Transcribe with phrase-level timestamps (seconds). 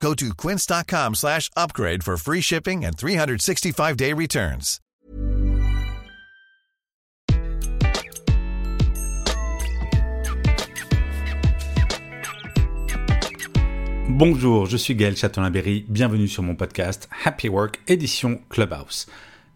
[0.00, 4.80] Go to quince.com slash upgrade for free shipping and 365-day returns.
[14.08, 19.06] Bonjour, je suis Gaël Châtelain-Berry, bienvenue sur mon podcast Happy Work édition Clubhouse.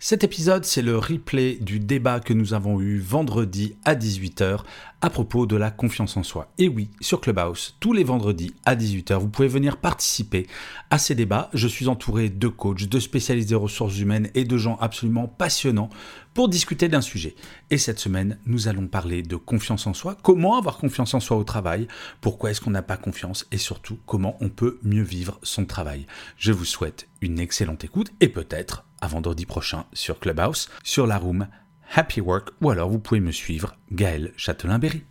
[0.03, 4.61] Cet épisode, c'est le replay du débat que nous avons eu vendredi à 18h
[5.03, 6.51] à propos de la confiance en soi.
[6.57, 10.47] Et oui, sur Clubhouse, tous les vendredis à 18h, vous pouvez venir participer
[10.89, 11.51] à ces débats.
[11.53, 15.91] Je suis entouré de coachs, de spécialistes des ressources humaines et de gens absolument passionnants
[16.33, 17.35] pour discuter d'un sujet.
[17.69, 21.37] Et cette semaine, nous allons parler de confiance en soi, comment avoir confiance en soi
[21.37, 21.89] au travail,
[22.23, 23.47] pourquoi est-ce qu'on n'a pas confiance?
[23.53, 26.07] Et surtout comment on peut mieux vivre son travail?
[26.39, 31.47] Je vous souhaite une excellente écoute et peut-être vendredi prochain sur Clubhouse, sur la room
[31.95, 35.03] Happy Work, ou alors vous pouvez me suivre, Gaël Châtelain-Berry.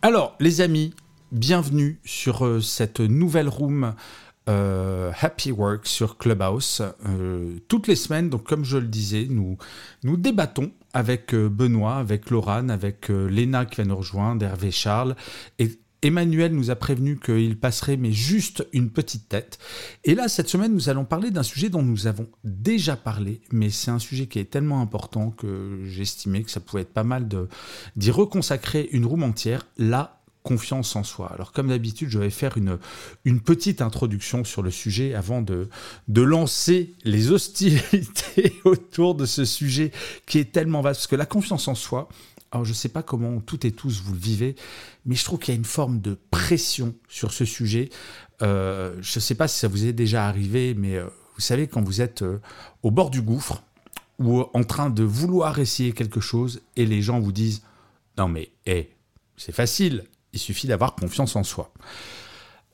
[0.00, 0.94] Alors, les amis,
[1.30, 3.94] bienvenue sur euh, cette nouvelle room
[4.48, 6.82] euh, Happy Work sur Clubhouse.
[7.06, 9.58] Euh, toutes les semaines, donc comme je le disais, nous,
[10.02, 15.16] nous débattons avec Benoît, avec Laurane, avec Léna qui va nous rejoindre, Hervé Charles,
[15.58, 15.70] et
[16.02, 19.58] Emmanuel nous a prévenu qu'il passerait mais juste une petite tête.
[20.04, 23.70] Et là, cette semaine, nous allons parler d'un sujet dont nous avons déjà parlé, mais
[23.70, 27.28] c'est un sujet qui est tellement important que j'estimais que ça pouvait être pas mal
[27.96, 31.30] d'y reconsacrer une room entière, la confiance en soi.
[31.32, 32.78] Alors comme d'habitude, je vais faire une,
[33.40, 35.68] petite introduction sur le sujet avant de,
[36.08, 39.92] de lancer les hostilités autour de ce sujet
[40.26, 42.08] qui est tellement vaste, parce que la confiance en soi,
[42.52, 44.56] alors je ne sais pas comment toutes et tous vous le vivez,
[45.06, 47.88] mais je trouve qu'il y a une forme de pression sur ce sujet.
[48.42, 51.66] Euh, je ne sais pas si ça vous est déjà arrivé, mais euh, vous savez,
[51.66, 52.40] quand vous êtes euh,
[52.82, 53.62] au bord du gouffre
[54.18, 57.62] ou en train de vouloir essayer quelque chose et les gens vous disent
[58.18, 58.90] Non mais, hé,
[59.38, 60.04] c'est facile,
[60.34, 61.72] il suffit d'avoir confiance en soi.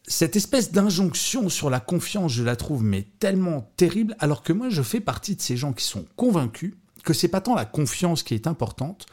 [0.09, 4.71] Cette espèce d'injonction sur la confiance, je la trouve mais tellement terrible, alors que moi
[4.71, 6.75] je fais partie de ces gens qui sont convaincus
[7.05, 9.07] que c'est pas tant la confiance qui est importante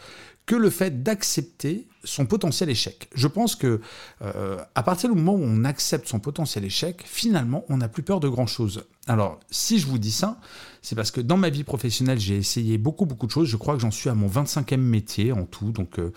[0.45, 3.09] que le fait d'accepter son potentiel échec.
[3.15, 3.81] Je pense que
[4.21, 8.03] euh, à partir du moment où on accepte son potentiel échec, finalement, on n'a plus
[8.03, 8.85] peur de grand chose.
[9.07, 10.39] Alors, si je vous dis ça,
[10.83, 13.47] c'est parce que dans ma vie professionnelle, j'ai essayé beaucoup beaucoup de choses.
[13.47, 16.13] Je crois que j'en suis à mon 25e métier en tout, donc euh,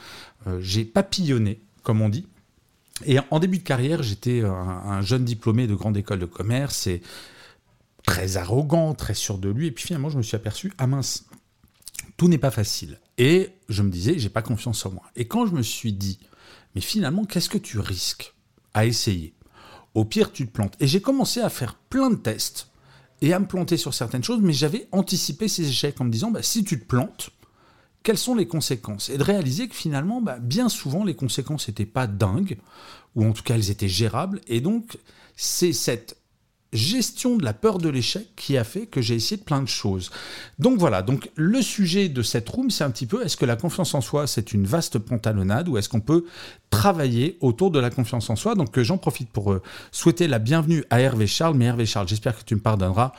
[0.47, 2.27] euh, j'ai papillonné, comme on dit.
[3.06, 6.88] Et en début de carrière, j'étais un, un, jeune diplômé de grande école de commerce
[6.88, 7.00] et
[8.05, 9.69] très arrogant, très sûr de lui.
[9.69, 11.27] Et puis finalement, je me suis aperçu, ah mince,
[12.17, 12.99] tout n'est pas facile.
[13.19, 15.03] Et je me disais, j'ai pas confiance en moi.
[15.17, 16.19] Et quand je me suis dit,
[16.75, 18.34] mais finalement, qu'est-ce que tu risques
[18.75, 19.34] à essayer?
[19.95, 20.75] Au pire, tu te plantes.
[20.81, 22.69] Et j'ai commencé à faire plein de tests
[23.21, 26.31] et à me planter sur certaines choses, mais j'avais anticipé ces échecs en me disant,
[26.31, 27.31] bah, si tu te plantes,
[28.05, 29.09] quelles sont les conséquences?
[29.09, 32.59] Et de réaliser que finalement, bah, bien souvent, les conséquences n'étaient pas dingues,
[33.17, 34.41] ou en tout cas, elles étaient gérables.
[34.47, 34.99] Et donc,
[35.35, 36.18] c'est cette
[36.73, 39.69] gestion de la peur de l'échec qui a fait que j'ai essayé de plein de
[39.69, 40.11] choses.
[40.59, 43.56] Donc voilà, donc le sujet de cette room, c'est un petit peu, est-ce que la
[43.56, 46.27] confiance en soi, c'est une vaste pantalonnade ou est-ce qu'on peut
[46.71, 48.55] travailler autour de la confiance en soi?
[48.55, 49.62] Donc euh, j'en profite pour euh,
[49.93, 51.56] souhaiter la bienvenue à Hervé Charles.
[51.56, 53.12] Mais Hervé Charles, j'espère que tu me pardonneras.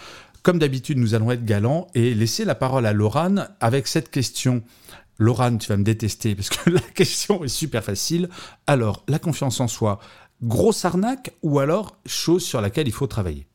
[0.44, 4.64] Comme d'habitude, nous allons être galants et laisser la parole à Laurane avec cette question.
[5.18, 8.30] Laurane, tu vas me détester parce que la question est super facile.
[8.68, 10.00] Alors, la confiance en soi,
[10.44, 13.48] grosse arnaque ou alors chose sur laquelle il faut travailler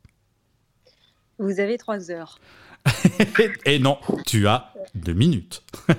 [1.39, 2.39] Vous avez trois heures.
[3.65, 5.63] Et non, tu as deux minutes.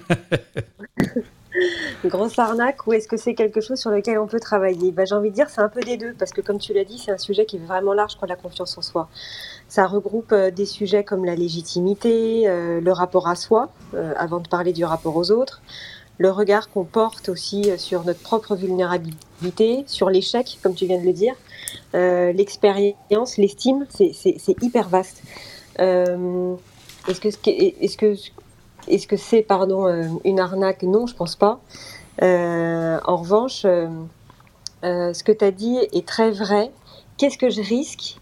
[2.05, 4.91] grosse arnaque ou est-ce que c'est quelque chose sur lequel on peut travailler?
[4.91, 6.83] Bah, J'ai envie de dire c'est un peu des deux parce que comme tu l'as
[6.83, 9.09] dit, c'est un sujet qui est vraiment large pour la confiance en soi.
[9.67, 14.39] Ça regroupe euh, des sujets comme la légitimité, euh, le rapport à soi, euh, avant
[14.39, 15.61] de parler du rapport aux autres,
[16.17, 20.99] le regard qu'on porte aussi euh, sur notre propre vulnérabilité, sur l'échec, comme tu viens
[20.99, 21.35] de le dire,
[21.93, 25.21] euh, l'expérience, l'estime, c'est hyper vaste.
[25.79, 26.55] Euh,
[27.07, 27.97] est-ce
[29.07, 30.83] que c'est pardon une arnaque?
[30.83, 31.59] Non, je pense pas.
[32.21, 33.63] en revanche,
[34.83, 36.71] ce que tu as dit est très vrai.
[37.17, 38.17] Qu'est-ce que je risque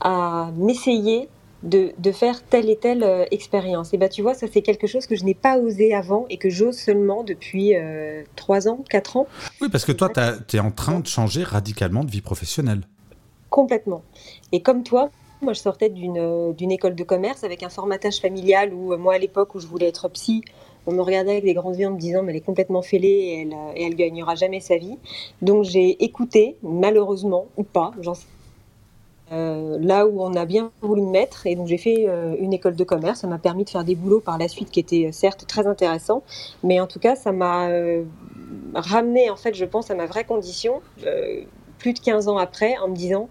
[0.00, 1.28] à m'essayer
[1.62, 3.92] de, faire telle et telle euh, expérience.
[3.92, 6.36] Et bah tu vois, ça c'est quelque chose que je n'ai pas osé avant et
[6.36, 9.26] que j'ose seulement depuis euh, 3 ans, 4 ans.
[9.60, 10.10] Oui, parce que toi,
[10.46, 12.82] tu es en train de changer radicalement de vie professionnelle.
[13.50, 14.02] Complètement.
[14.52, 15.10] Et comme toi,
[15.40, 19.54] moi, je sortais d'une école de commerce avec un formatage familial où, moi, à l'époque
[19.54, 20.42] où je voulais être psy,
[20.86, 23.08] on me regardait avec des grands yeux en me disant mais elle est complètement fêlée
[23.08, 24.96] et elle, et elle gagnera jamais sa vie.
[25.42, 28.37] Donc j'ai écouté, malheureusement ou pas, j'en sais euh,
[29.30, 31.46] là où on a bien voulu me mettre.
[31.46, 33.20] Et donc j'ai fait euh, une école de commerce.
[33.20, 35.66] Ça m'a permis de faire des boulots par la suite qui étaient euh, certes très
[35.66, 36.22] intéressants,
[36.62, 37.68] mais en tout cas ça m'a
[38.74, 40.80] ramené en fait, je pense, à ma vraie condition
[41.78, 43.28] plus de 15 ans après en me disant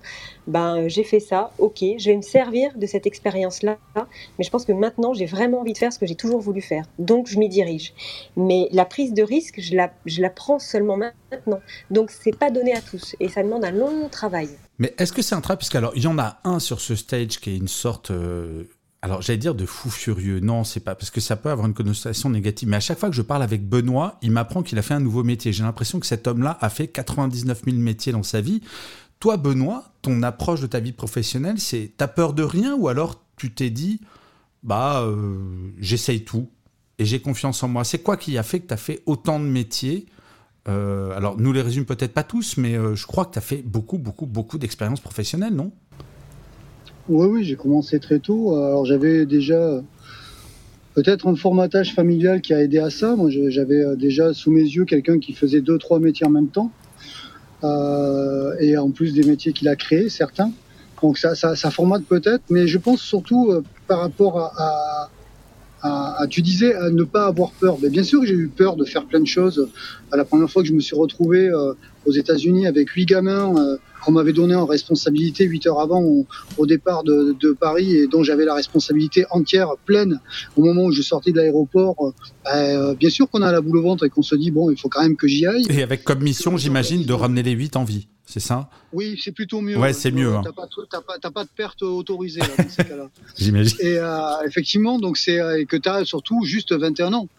[0.47, 4.65] ben j'ai fait ça, ok, je vais me servir de cette expérience-là, mais je pense
[4.65, 7.37] que maintenant j'ai vraiment envie de faire ce que j'ai toujours voulu faire, donc je
[7.37, 7.93] m'y dirige.
[8.35, 11.59] Mais la prise de risque, je la, je la prends seulement maintenant,
[11.91, 14.49] donc c'est pas donné à tous et ça demande un long travail.
[14.79, 17.39] Mais est-ce que c'est un travail, puisqu'alors il y en a un sur ce stage
[17.39, 18.63] qui est une sorte euh,
[19.01, 20.39] alors j'allais dire de fou furieux.
[20.39, 22.67] Non, c'est pas parce que ça peut avoir une connotation négative.
[22.67, 24.99] Mais à chaque fois que je parle avec Benoît, il m'apprend qu'il a fait un
[24.99, 25.53] nouveau métier.
[25.53, 28.61] J'ai l'impression que cet homme-là a fait 99 000 métiers dans sa vie.
[29.19, 33.23] Toi, Benoît, ton approche de ta vie professionnelle, c'est t'as peur de rien ou alors
[33.35, 34.01] tu t'es dit
[34.63, 35.37] bah euh,
[35.79, 36.49] j'essaye tout
[36.99, 37.83] et j'ai confiance en moi.
[37.83, 40.07] C'est quoi qui a fait que tu as fait autant de métiers
[40.67, 43.41] euh, Alors nous les résume peut-être pas tous, mais euh, je crois que tu as
[43.41, 45.71] fait beaucoup, beaucoup, beaucoup d'expériences professionnelles, non?
[47.09, 48.55] Oui, oui, j'ai commencé très tôt.
[48.55, 49.81] Alors j'avais déjà
[50.97, 53.15] peut-être un formatage familial qui a aidé à ça.
[53.15, 56.47] Moi, j'avais euh, déjà sous mes yeux quelqu'un qui faisait deux, trois métiers en même
[56.47, 56.71] temps.
[57.63, 60.51] Euh, et en plus des métiers qu'il a créés, certains.
[61.01, 65.09] Donc ça, ça, ça formate peut-être, mais je pense surtout euh, par rapport à,
[66.31, 67.77] tu disais, à ne pas avoir peur.
[67.81, 69.69] Mais bien sûr que j'ai eu peur de faire plein de choses.
[70.11, 71.73] À la première fois que je me suis retrouvé euh,
[72.07, 76.65] aux États-Unis avec huit gamins euh, qu'on m'avait donné en responsabilité huit heures avant au,
[76.65, 80.19] départ de, de, Paris et dont j'avais la responsabilité entière, pleine,
[80.55, 82.13] au moment où je sortais de l'aéroport.
[82.53, 84.79] Euh, bien sûr qu'on a la boule au ventre et qu'on se dit, bon, il
[84.79, 85.65] faut quand même que j'y aille.
[85.69, 88.69] Et avec comme mission, j'imagine, de ramener les huit en vie c'est ça?
[88.91, 89.77] Oui, c'est plutôt mieux.
[89.77, 90.35] Ouais, c'est mieux.
[90.35, 90.41] Hein.
[90.43, 90.51] T'as
[90.99, 93.09] pas, pas, de perte autorisée dans ces cas-là.
[93.37, 93.77] J'imagine.
[93.79, 97.29] Et euh, effectivement, donc c'est que tu as surtout juste 21 ans.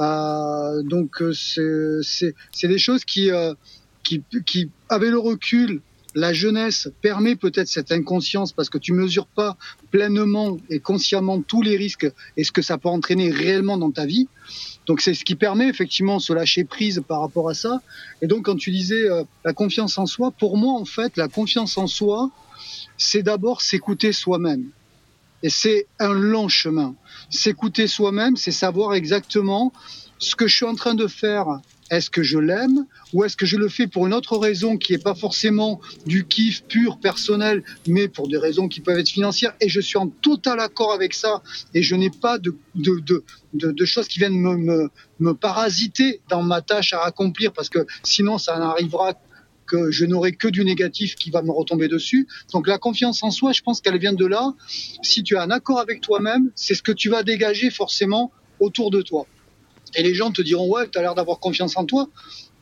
[0.00, 2.32] Euh, donc c'est
[2.64, 3.54] des choses qui, euh,
[4.06, 5.80] qui, qui, avec le recul,
[6.14, 9.56] la jeunesse permet peut-être cette inconscience parce que tu mesures pas
[9.90, 14.06] pleinement et consciemment tous les risques et ce que ça peut entraîner réellement dans ta
[14.06, 14.26] vie.
[14.86, 17.82] Donc c'est ce qui permet effectivement se lâcher prise par rapport à ça.
[18.22, 21.28] Et donc quand tu disais euh, la confiance en soi, pour moi en fait la
[21.28, 22.30] confiance en soi,
[22.96, 24.70] c'est d'abord s'écouter soi-même.
[25.42, 26.94] Et c'est un long chemin.
[27.28, 29.70] S'écouter soi-même, c'est savoir exactement
[30.18, 31.60] ce que je suis en train de faire
[31.90, 34.92] est-ce que je l'aime ou est-ce que je le fais pour une autre raison qui
[34.92, 39.54] n'est pas forcément du kiff pur personnel, mais pour des raisons qui peuvent être financières
[39.60, 41.42] Et je suis en total accord avec ça
[41.74, 43.00] et je n'ai pas de, de,
[43.54, 44.90] de, de, choses qui viennent me, me,
[45.20, 49.14] me parasiter dans ma tâche à accomplir parce que sinon ça n'arrivera
[49.66, 52.26] que je n'aurai que du négatif qui va me retomber dessus.
[52.52, 54.54] Donc la confiance en soi, je pense qu'elle vient de là.
[55.02, 58.30] Si tu as un accord avec toi-même, c'est ce que tu vas dégager forcément
[58.60, 59.26] autour de toi.
[59.94, 62.08] Et les gens te diront, ouais, tu as l'air d'avoir confiance en toi.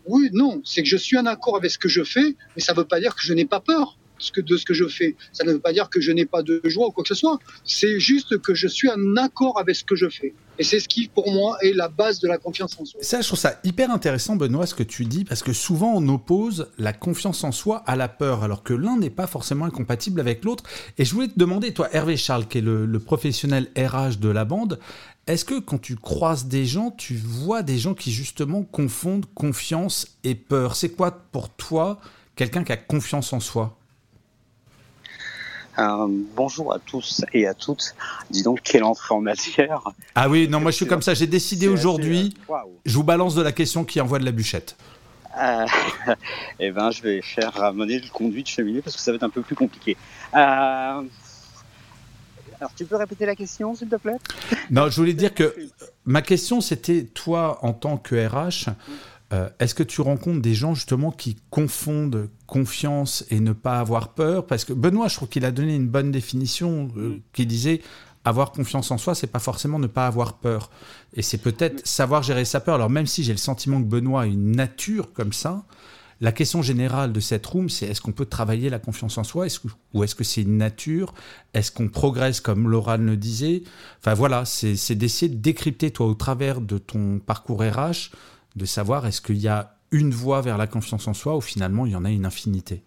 [0.06, 2.72] Oui, non, c'est que je suis en accord avec ce que je fais, mais ça
[2.72, 3.96] ne veut pas dire que je n'ai pas peur
[4.36, 5.16] de ce que je fais.
[5.32, 7.14] Ça ne veut pas dire que je n'ai pas de joie ou quoi que ce
[7.14, 7.38] soit.
[7.64, 10.34] C'est juste que je suis en accord avec ce que je fais.
[10.58, 13.00] Et c'est ce qui, pour moi, est la base de la confiance en soi.
[13.02, 16.08] Ça, je trouve ça hyper intéressant, Benoît, ce que tu dis, parce que souvent on
[16.08, 20.20] oppose la confiance en soi à la peur, alors que l'un n'est pas forcément incompatible
[20.20, 20.62] avec l'autre.
[20.96, 24.28] Et je voulais te demander, toi, Hervé Charles, qui est le, le professionnel RH de
[24.28, 24.78] la bande,
[25.26, 30.06] est-ce que quand tu croises des gens, tu vois des gens qui justement confondent confiance
[30.22, 30.76] et peur?
[30.76, 31.98] C'est quoi pour toi
[32.36, 33.76] quelqu'un qui a confiance en soi?
[35.78, 37.94] Euh, bonjour à tous et à toutes.
[38.30, 39.82] Dis donc, quelle entrée en matière.
[40.14, 41.14] Ah oui, non, moi je suis comme ça.
[41.14, 42.34] J'ai décidé aujourd'hui.
[42.50, 42.54] Euh,
[42.84, 44.76] je vous balance de la question qui envoie de la bûchette.
[45.42, 45.66] Euh,
[46.60, 49.24] eh ben, je vais faire ramener le conduit de cheminée parce que ça va être
[49.24, 49.96] un peu plus compliqué.
[52.64, 54.16] Alors, tu peux répéter la question, s'il te plaît?
[54.70, 55.54] Non, je voulais dire que
[56.06, 58.70] ma question, c'était toi, en tant que RH,
[59.34, 64.14] euh, est-ce que tu rencontres des gens justement qui confondent confiance et ne pas avoir
[64.14, 64.46] peur?
[64.46, 67.82] Parce que Benoît, je trouve qu'il a donné une bonne définition euh, qui disait
[68.24, 70.70] avoir confiance en soi, c'est pas forcément ne pas avoir peur.
[71.12, 72.76] Et c'est peut-être savoir gérer sa peur.
[72.76, 75.64] Alors même si j'ai le sentiment que Benoît a une nature comme ça,
[76.20, 79.46] la question générale de cette room, c'est est-ce qu'on peut travailler la confiance en soi?
[79.92, 81.14] Ou est-ce que c'est une nature?
[81.54, 83.62] Est-ce qu'on progresse comme Laura le disait?
[84.00, 88.10] Enfin voilà, c'est d'essayer de décrypter toi au travers de ton parcours RH
[88.56, 91.86] de savoir est-ce qu'il y a une voie vers la confiance en soi ou finalement
[91.86, 92.82] il y en a une infinité?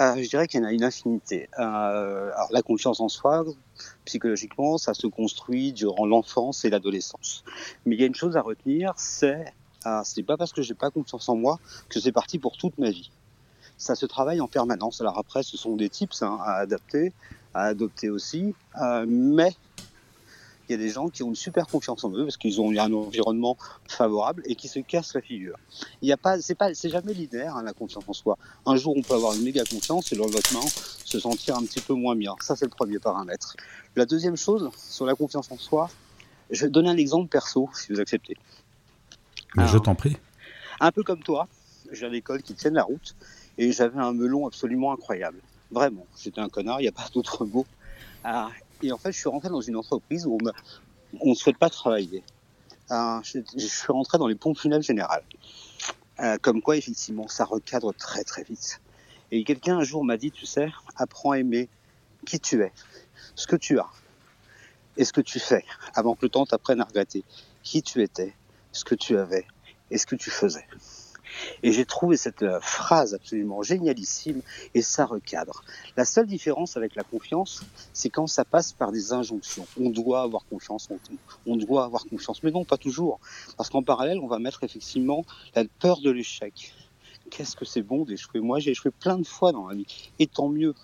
[0.00, 1.48] Euh, je dirais qu'il y en a une infinité.
[1.58, 3.44] Euh, la confiance en soi,
[4.04, 7.42] psychologiquement, ça se construit durant l'enfance et l'adolescence.
[7.84, 9.52] Mais il y a une chose à retenir, c'est
[9.86, 11.58] euh, c'est pas parce que j'ai pas confiance en moi
[11.88, 13.10] que c'est parti pour toute ma vie.
[13.76, 15.00] ça se travaille en permanence.
[15.00, 17.12] Alors après, ce sont des tips hein, à adapter,
[17.54, 19.54] à adopter aussi, euh, mais
[20.68, 22.70] il y a des gens qui ont une super confiance en eux parce qu'ils ont
[22.76, 23.56] un environnement
[23.86, 25.56] favorable et qui se cassent la figure.
[26.02, 28.36] Il y a pas, c'est pas, c'est jamais linéaire hein, la confiance en soi.
[28.66, 30.68] Un jour on peut avoir une méga confiance et le lendemain
[31.04, 32.34] se sentir un petit peu moins bien.
[32.42, 33.56] Ça c'est le premier paramètre.
[33.96, 35.88] La deuxième chose sur la confiance en soi,
[36.50, 38.36] je vais donner un exemple perso si vous acceptez.
[39.56, 40.16] Mais je t'en prie.
[40.80, 41.48] Un peu comme toi,
[41.90, 43.16] j'ai à l'école qui tienne la route
[43.56, 45.38] et j'avais un melon absolument incroyable.
[45.70, 47.66] Vraiment, j'étais un connard, il n'y a pas d'autre mot.
[48.24, 48.50] Ah,
[48.82, 50.38] et en fait, je suis rentré dans une entreprise où
[51.20, 52.22] on ne souhaite pas travailler.
[52.90, 55.24] Euh, je, suis rentré dans les pompes funèbres générales.
[56.20, 58.80] Euh, comme quoi, effectivement, ça recadre très très vite.
[59.30, 61.68] Et quelqu'un un jour m'a dit, tu sais, apprends à aimer
[62.26, 62.72] qui tu es,
[63.34, 63.88] ce que tu as
[64.96, 65.64] et ce que tu fais,
[65.94, 67.24] avant que le temps t'apprenne à regretter
[67.62, 68.34] qui tu étais,
[68.78, 69.46] ce que tu avais
[69.90, 70.66] et ce que tu faisais.
[71.62, 74.42] Et j'ai trouvé cette euh, phrase absolument génialissime
[74.74, 75.62] et ça recadre.
[75.96, 79.66] La seule différence avec la confiance, c'est quand ça passe par des injonctions.
[79.80, 81.18] On doit avoir confiance tout.
[81.46, 82.42] On doit avoir confiance.
[82.42, 83.20] Mais non, pas toujours.
[83.56, 86.74] Parce qu'en parallèle, on va mettre effectivement la peur de l'échec.
[87.30, 88.40] Qu'est-ce que c'est bon d'échouer?
[88.40, 90.10] Moi, j'ai échoué plein de fois dans la vie.
[90.18, 90.74] Et tant mieux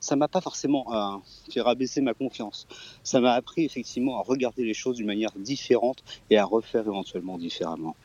[0.00, 1.16] ça m'a pas forcément euh,
[1.52, 2.66] fait rabaisser ma confiance.
[3.02, 7.38] Ça m'a appris effectivement à regarder les choses d'une manière différente et à refaire éventuellement
[7.38, 7.96] différemment.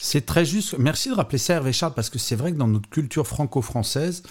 [0.00, 0.78] C'est très juste.
[0.78, 4.22] Merci de rappeler ça, Hervé Charles, parce que c'est vrai que dans notre culture franco-française,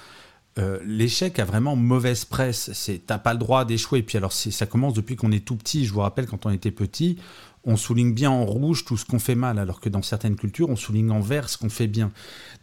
[0.57, 2.71] euh, l'échec a vraiment mauvaise presse.
[2.73, 3.99] C'est t'as pas le droit d'échouer.
[3.99, 5.85] Et puis alors ça commence depuis qu'on est tout petit.
[5.85, 7.17] Je vous rappelle quand on était petit,
[7.67, 10.69] on souligne bien en rouge tout ce qu'on fait mal, alors que dans certaines cultures,
[10.69, 12.11] on souligne en vert ce qu'on fait bien.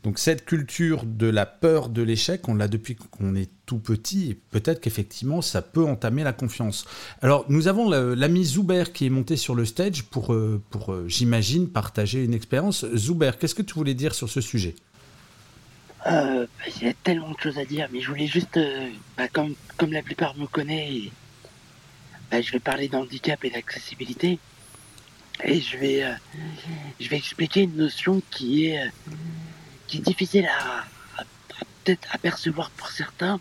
[0.03, 4.31] Donc cette culture de la peur de l'échec, on l'a depuis qu'on est tout petit,
[4.31, 6.87] et peut-être qu'effectivement, ça peut entamer la confiance.
[7.23, 11.05] Alors nous avons l'ami Zuber qui est monté sur le stage pour, euh, pour euh,
[11.07, 12.87] j'imagine, partager une expérience.
[12.95, 14.75] Zuber, qu'est-ce que tu voulais dire sur ce sujet?
[16.07, 16.47] Euh,
[16.77, 18.59] Il y a tellement de choses à dire, mais je voulais juste,
[19.17, 21.11] bah, comme, comme la plupart me connaissent,
[22.31, 24.39] bah, je vais parler d'handicap et d'accessibilité.
[25.43, 26.13] Et je vais, euh,
[27.01, 28.91] je vais expliquer une notion qui est, euh,
[29.89, 30.85] qui est difficile à,
[31.85, 33.39] peut-être apercevoir pour certains,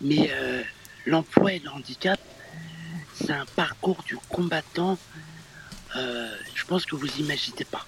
[0.00, 0.62] mais euh,
[1.06, 2.20] l'emploi et le handicap,
[3.14, 4.96] c'est un parcours du combattant.
[5.94, 7.84] je pense que vous imaginez pas.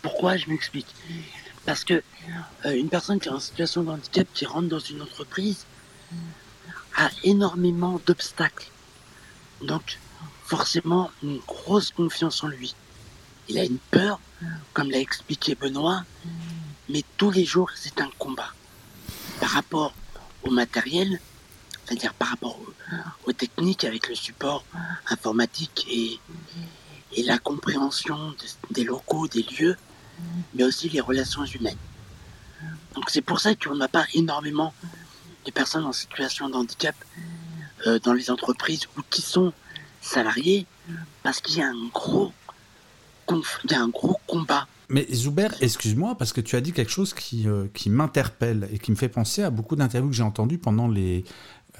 [0.00, 0.88] Pourquoi Je m'explique?
[1.66, 2.02] Parce que
[2.64, 5.66] une personne qui est en situation de handicap qui rentre dans une entreprise
[6.96, 8.68] a énormément d'obstacles.
[9.60, 9.98] Donc,
[10.48, 12.74] forcément une grosse confiance en lui.
[13.48, 14.18] Il a une peur,
[14.72, 16.04] comme l'a expliqué Benoît,
[16.88, 18.54] mais tous les jours c'est un combat.
[19.40, 19.92] Par rapport
[20.44, 21.20] au matériel,
[21.84, 22.58] c'est-à-dire par rapport
[23.26, 24.64] aux, techniques avec le support
[25.10, 26.18] informatique et,
[27.24, 28.34] la compréhension
[28.70, 29.76] des locaux, des lieux,
[30.54, 31.76] mais aussi les relations humaines.
[32.94, 34.72] Donc c'est pour ça qu'on n'a pas énormément
[35.44, 36.94] de personnes en situation de handicap
[37.86, 39.52] euh, dans les entreprises ou qui sont
[40.08, 40.66] salariés
[41.22, 42.32] parce qu'il y a un gros,
[43.30, 44.66] il y a un gros combat.
[44.88, 48.78] Mais Zuber, excuse-moi, parce que tu as dit quelque chose qui, euh, qui m'interpelle et
[48.78, 51.24] qui me fait penser à beaucoup d'interviews que j'ai entendues pendant les,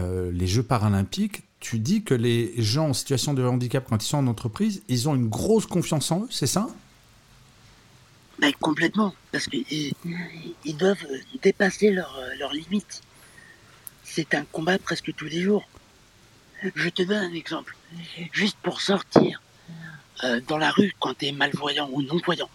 [0.00, 1.42] euh, les Jeux paralympiques.
[1.58, 5.08] Tu dis que les gens en situation de handicap, quand ils sont en entreprise, ils
[5.08, 6.68] ont une grosse confiance en eux, c'est ça?
[8.38, 9.92] Ben, Complètement, parce qu'ils
[10.64, 11.04] ils doivent
[11.42, 13.00] dépasser leurs leur limites.
[14.04, 15.66] C'est un combat presque tous les jours.
[16.62, 17.76] Je te donne un exemple.
[18.32, 19.40] Juste pour sortir
[20.24, 22.50] euh, dans la rue quand tu es malvoyant ou non-voyant,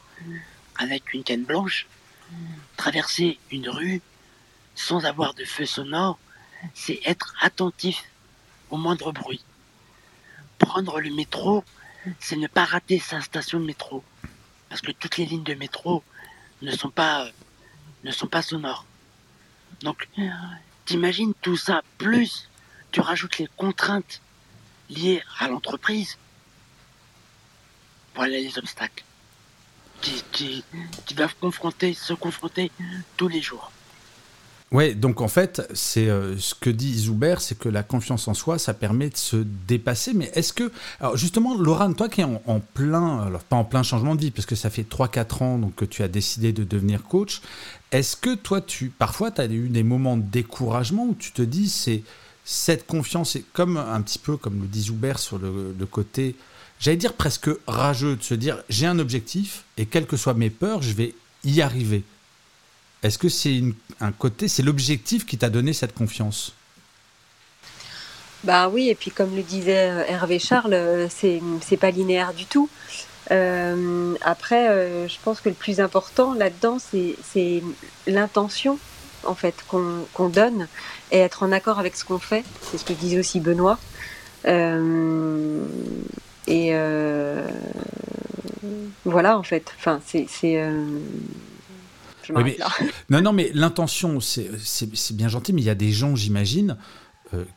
[0.77, 1.87] avec une canne blanche,
[2.75, 4.01] traverser une rue
[4.75, 6.19] sans avoir de feu sonore,
[6.73, 8.03] c'est être attentif
[8.69, 9.43] au moindre bruit.
[10.57, 11.63] Prendre le métro,
[12.19, 14.03] c'est ne pas rater sa station de métro.
[14.69, 16.03] Parce que toutes les lignes de métro
[16.61, 17.29] ne sont pas,
[18.03, 18.85] ne sont pas sonores.
[19.81, 20.09] Donc,
[20.85, 22.49] t'imagines tout ça, plus
[22.93, 24.21] tu rajoutes les contraintes
[24.89, 26.17] liées à l'entreprise,
[28.15, 29.03] voilà les obstacles
[30.31, 30.63] qui,
[31.15, 32.71] doivent confronter, se confronter
[33.17, 33.71] tous les jours.
[34.71, 38.33] Ouais, donc en fait, c'est euh, ce que dit Zuber, c'est que la confiance en
[38.33, 40.13] soi, ça permet de se dépasser.
[40.13, 43.83] Mais est-ce que, alors justement, Laurent, toi qui es en, plein, alors pas en plein
[43.83, 46.63] changement de vie, parce que ça fait 3-4 ans donc, que tu as décidé de
[46.63, 47.41] devenir coach,
[47.91, 51.43] est-ce que toi, tu, parfois, tu as eu des moments de découragement où tu te
[51.43, 52.03] dis, c'est
[52.45, 56.35] cette confiance est comme un petit peu comme le dit Zuber sur le, côté,
[56.79, 60.49] j'allais dire presque rageux, de se dire j'ai un objectif et quelles que soient mes
[60.49, 62.03] peurs, je vais y arriver.
[63.01, 63.61] Est-ce que c'est
[63.99, 66.53] un côté, c'est l'objectif qui t'a donné cette confiance?
[68.43, 72.45] Bah oui, et puis comme le disait euh, Hervé Charles, euh, c'est pas linéaire du
[72.45, 72.69] tout.
[73.29, 77.63] après, je pense que le plus important là-dedans, c'est
[78.05, 78.77] l'intention
[79.25, 80.67] en fait qu'on donne
[81.11, 82.43] et être en accord avec ce qu'on fait.
[82.61, 83.79] C'est ce que disait aussi Benoît.
[84.45, 85.65] Euh,
[86.47, 87.47] et euh,
[89.05, 89.73] voilà en fait.
[89.77, 90.27] Enfin, c'est.
[90.43, 90.99] Euh,
[93.09, 96.77] non, non, mais l'intention, c'est bien gentil, mais il y a des gens, j'imagine,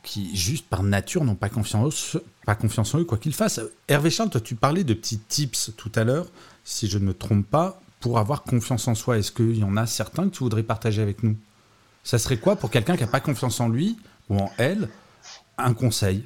[0.03, 3.61] qui, juste par nature, n'ont pas confiance, pas confiance en eux, quoi qu'ils fassent.
[3.87, 6.27] Hervé Charles, toi, tu parlais de petits tips tout à l'heure,
[6.65, 9.19] si je ne me trompe pas, pour avoir confiance en soi.
[9.19, 11.37] Est-ce qu'il y en a certains que tu voudrais partager avec nous?
[12.07, 13.97] Ça serait quoi pour quelqu'un qui n'a pas confiance en lui
[14.31, 14.89] ou en elle
[15.59, 16.23] un conseil?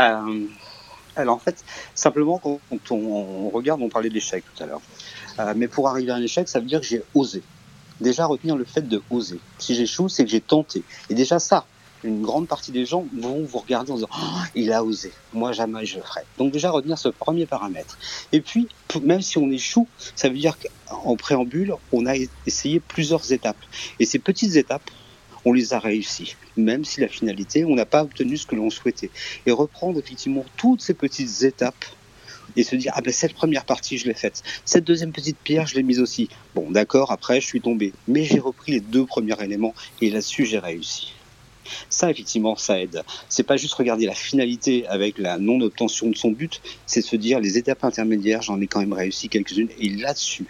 [0.00, 0.46] Euh,
[1.16, 1.62] Alors en fait,
[1.94, 4.80] simplement quand on, regarde, on parlait d'échec tout à l'heure.
[5.38, 7.42] Euh, mais pour arriver à un échec, ça veut dire que j'ai osé.
[8.00, 9.38] Déjà retenir le fait de oser.
[9.58, 10.82] Si j'échoue, c'est que j'ai tenté.
[11.10, 11.66] Et déjà ça,
[12.04, 15.52] une grande partie des gens vont vous regarder en disant oh, il a osé, moi
[15.52, 16.20] jamais je le ferai.
[16.38, 17.98] Donc déjà retenir ce premier paramètre.
[18.32, 18.68] Et puis
[19.02, 22.14] même si on échoue, ça veut dire qu'en préambule, on a
[22.46, 23.62] essayé plusieurs étapes.
[23.98, 24.90] Et ces petites étapes,
[25.44, 28.70] on les a réussies, même si la finalité, on n'a pas obtenu ce que l'on
[28.70, 29.10] souhaitait.
[29.46, 31.84] Et reprendre effectivement toutes ces petites étapes
[32.56, 35.66] et se dire ah ben cette première partie je l'ai faite, cette deuxième petite pierre
[35.66, 36.28] je l'ai mise aussi.
[36.54, 40.46] Bon d'accord, après je suis tombé, mais j'ai repris les deux premiers éléments et là-dessus
[40.46, 41.12] j'ai réussi.
[41.90, 43.02] Ça, effectivement, ça aide.
[43.28, 47.40] C'est pas juste regarder la finalité avec la non-obtention de son but, c'est se dire
[47.40, 50.46] les étapes intermédiaires, j'en ai quand même réussi quelques-unes, et là-dessus,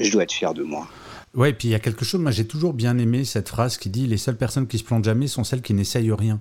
[0.00, 0.88] je dois être fier de moi.
[1.34, 3.76] Ouais, et puis il y a quelque chose, moi j'ai toujours bien aimé cette phrase
[3.76, 6.40] qui dit les seules personnes qui se plantent jamais sont celles qui n'essayent rien.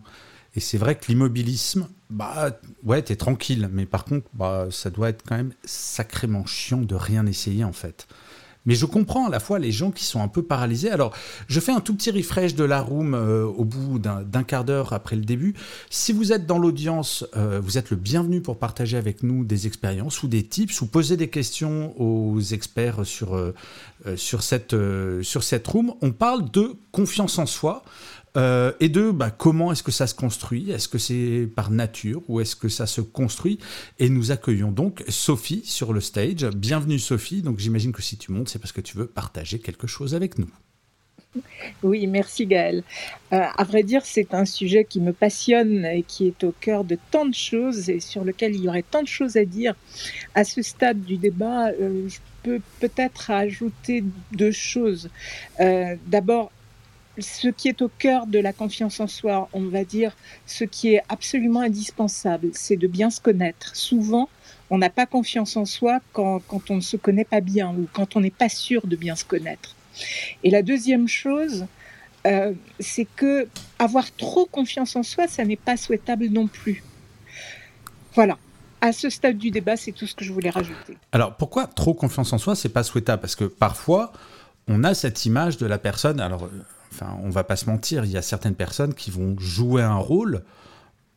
[0.55, 5.09] Et c'est vrai que l'immobilisme, bah ouais, t'es tranquille, mais par contre, bah ça doit
[5.09, 8.07] être quand même sacrément chiant de rien essayer en fait.
[8.65, 10.89] Mais je comprends à la fois les gens qui sont un peu paralysés.
[10.89, 11.13] Alors,
[11.47, 14.93] je fais un tout petit refresh de la room euh, au bout d'un quart d'heure
[14.93, 15.53] après le début.
[15.89, 19.67] Si vous êtes dans l'audience, euh, vous êtes le bienvenu pour partager avec nous des
[19.67, 23.53] expériences ou des tips ou poser des questions aux experts sur, euh,
[24.15, 24.75] cette,
[25.21, 25.93] sur cette room.
[26.01, 27.83] On parle de confiance en soi.
[28.35, 30.71] Euh, et deux, bah, comment est-ce que ça se construit?
[30.71, 33.59] Est-ce que c'est par nature ou est-ce que ça se construit?
[33.99, 36.45] Et nous accueillons donc Sophie sur le stage.
[36.55, 37.41] Bienvenue Sophie.
[37.41, 40.39] Donc j'imagine que si tu montes, c'est parce que tu veux partager quelque chose avec
[40.39, 40.49] nous.
[41.81, 42.83] Oui, merci Gaël.
[43.33, 46.83] Euh, à vrai dire, c'est un sujet qui me passionne et qui est au cœur
[46.83, 49.73] de tant de choses et sur lequel il y aurait tant de choses à dire.
[50.35, 55.09] À ce stade du débat, euh, je peux peut-être ajouter deux choses.
[56.07, 56.51] D'abord,
[57.19, 60.95] ce qui est au cœur de la confiance en soi, on va dire, ce qui
[60.95, 63.75] est absolument indispensable, c'est de bien se connaître.
[63.75, 64.29] Souvent,
[64.69, 68.15] on n'a pas confiance en soi quand, on ne se connaît pas bien ou quand
[68.15, 69.75] on n'est pas sûr de bien se connaître.
[70.43, 71.67] Et la deuxième chose,
[72.25, 73.47] euh, c'est que
[73.77, 76.83] avoir trop confiance en soi, ça n'est pas souhaitable non plus.
[78.15, 78.37] Voilà.
[78.81, 80.97] À ce stade du débat, c'est tout ce que je voulais rajouter.
[81.11, 83.21] Alors, pourquoi trop confiance en soi, c'est pas souhaitable?
[83.21, 84.11] Parce que parfois,
[84.67, 86.19] on a cette image de la personne.
[86.19, 86.49] Alors,
[86.93, 89.95] enfin, on va pas se mentir, il y a certaines personnes qui vont jouer un
[89.95, 90.43] rôle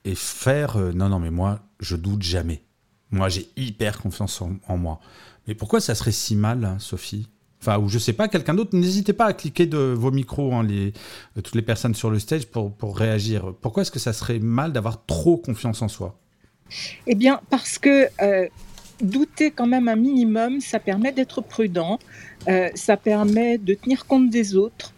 [0.05, 2.63] et faire euh, non, non, mais moi, je doute jamais.
[3.11, 5.01] Moi, j'ai hyper confiance en, moi.
[5.47, 7.29] Mais pourquoi ça serait si mal, hein, Sophie?
[7.61, 10.63] Enfin, ou je sais pas, quelqu'un d'autre, n'hésitez pas à cliquer de vos micros, hein,
[10.63, 10.93] les,
[11.37, 13.53] euh, toutes les personnes sur le stage, pour, pour réagir.
[13.61, 16.19] Pourquoi est-ce que ça serait mal d'avoir trop confiance en soi?
[17.07, 18.49] Eh bien, parce que euh,
[19.01, 21.99] douter quand même un minimum, ça permet d'être prudent,
[22.75, 24.93] ça permet de tenir compte des autres,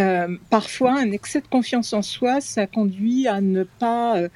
[0.00, 4.28] euh, parfois, un excès de confiance en soi, ça conduit à ne pas euh,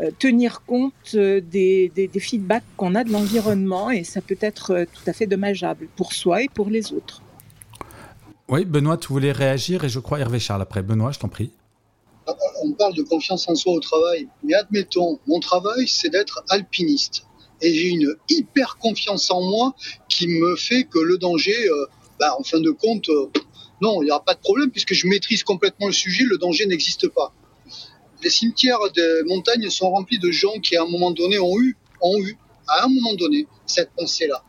[0.00, 5.12] euh, tenir compte des, feedbacks qu'on a de l'environnement et ça peut être tout à
[5.12, 7.22] fait dommageable pour soi et pour les autres.
[8.48, 10.82] Oui, Benoît, tu voulais réagir et je crois Hervé Charles après.
[10.82, 11.50] Benoît, je t'en prie.
[12.64, 17.26] On parle de confiance en soi au travail, mais admettons, mon travail, c'est d'être alpiniste.
[17.60, 19.74] Et j'ai une hyper confiance en moi
[20.08, 21.56] qui me fait que le danger,
[22.18, 23.10] bah, en fin de compte,
[23.82, 26.66] non, il n'y aura pas de problème puisque je maîtrise complètement le sujet, le danger
[26.66, 27.34] n'existe pas.
[28.22, 31.76] Les cimetières de montagne sont remplis de gens qui, à un moment donné, ont eu,
[32.00, 34.44] ont eu, à un moment donné, cette pensée-là.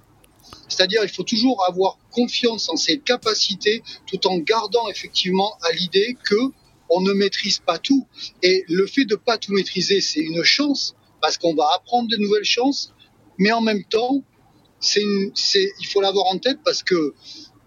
[0.70, 6.16] C'est-à-dire, il faut toujours avoir confiance en ses capacités, tout en gardant effectivement à l'idée
[6.24, 6.36] que
[6.90, 8.08] on ne maîtrise pas tout.
[8.44, 12.18] Et le fait de pas tout maîtriser, c'est une chance parce qu'on va apprendre de
[12.18, 12.92] nouvelles chances,
[13.40, 14.22] mais en même temps,
[14.80, 17.16] c'est, il faut l'avoir en tête parce que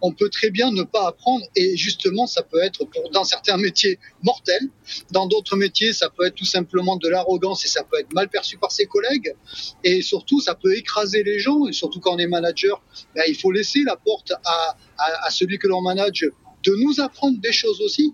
[0.07, 3.57] on peut très bien ne pas apprendre et justement ça peut être pour, dans certains
[3.57, 4.63] métiers mortel,
[5.11, 8.29] dans d'autres métiers ça peut être tout simplement de l'arrogance et ça peut être mal
[8.29, 9.35] perçu par ses collègues
[9.83, 12.83] et surtout ça peut écraser les gens et surtout quand on est manager,
[13.15, 16.25] ben, il faut laisser la porte à, à, celui que l'on manage
[16.65, 18.13] de nous apprendre des choses aussi.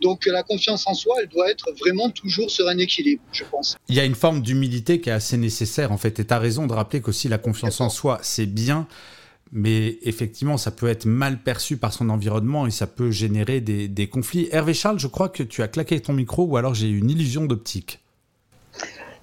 [0.00, 3.76] Donc la confiance en soi, elle doit être vraiment toujours sur un équilibre, je pense.
[3.88, 6.18] Il y a une forme d'humilité qui est assez nécessaire en fait.
[6.18, 8.86] Et tu as raison de rappeler qu'aussi la confiance en soi, c'est bien.
[9.52, 14.08] Mais effectivement, ça peut être mal perçu par son environnement et ça peut générer des,
[14.08, 14.48] conflits.
[14.50, 17.44] Hervé Charles, je crois que tu as claqué ton micro ou alors j'ai une illusion
[17.44, 18.01] d'optique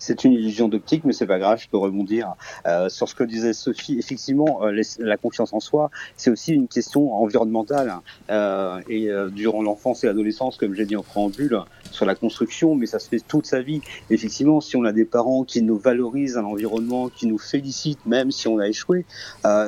[0.09, 2.33] c'est une illusion d'optique, mais c'est pas grave, je peux rebondir
[2.65, 3.99] euh, sur ce que disait Sophie.
[3.99, 7.93] Effectivement, euh, la confiance en soi, c'est aussi une question environnementale.
[8.31, 11.59] Euh, et durant l'enfance et l'adolescence, comme j'ai dit en préambule,
[11.91, 13.81] sur la construction, mais ça se fait toute sa vie.
[14.09, 18.31] Effectivement, si on a des parents qui nous valorisent un environnement, qui nous félicitent, même
[18.31, 19.05] si on a échoué,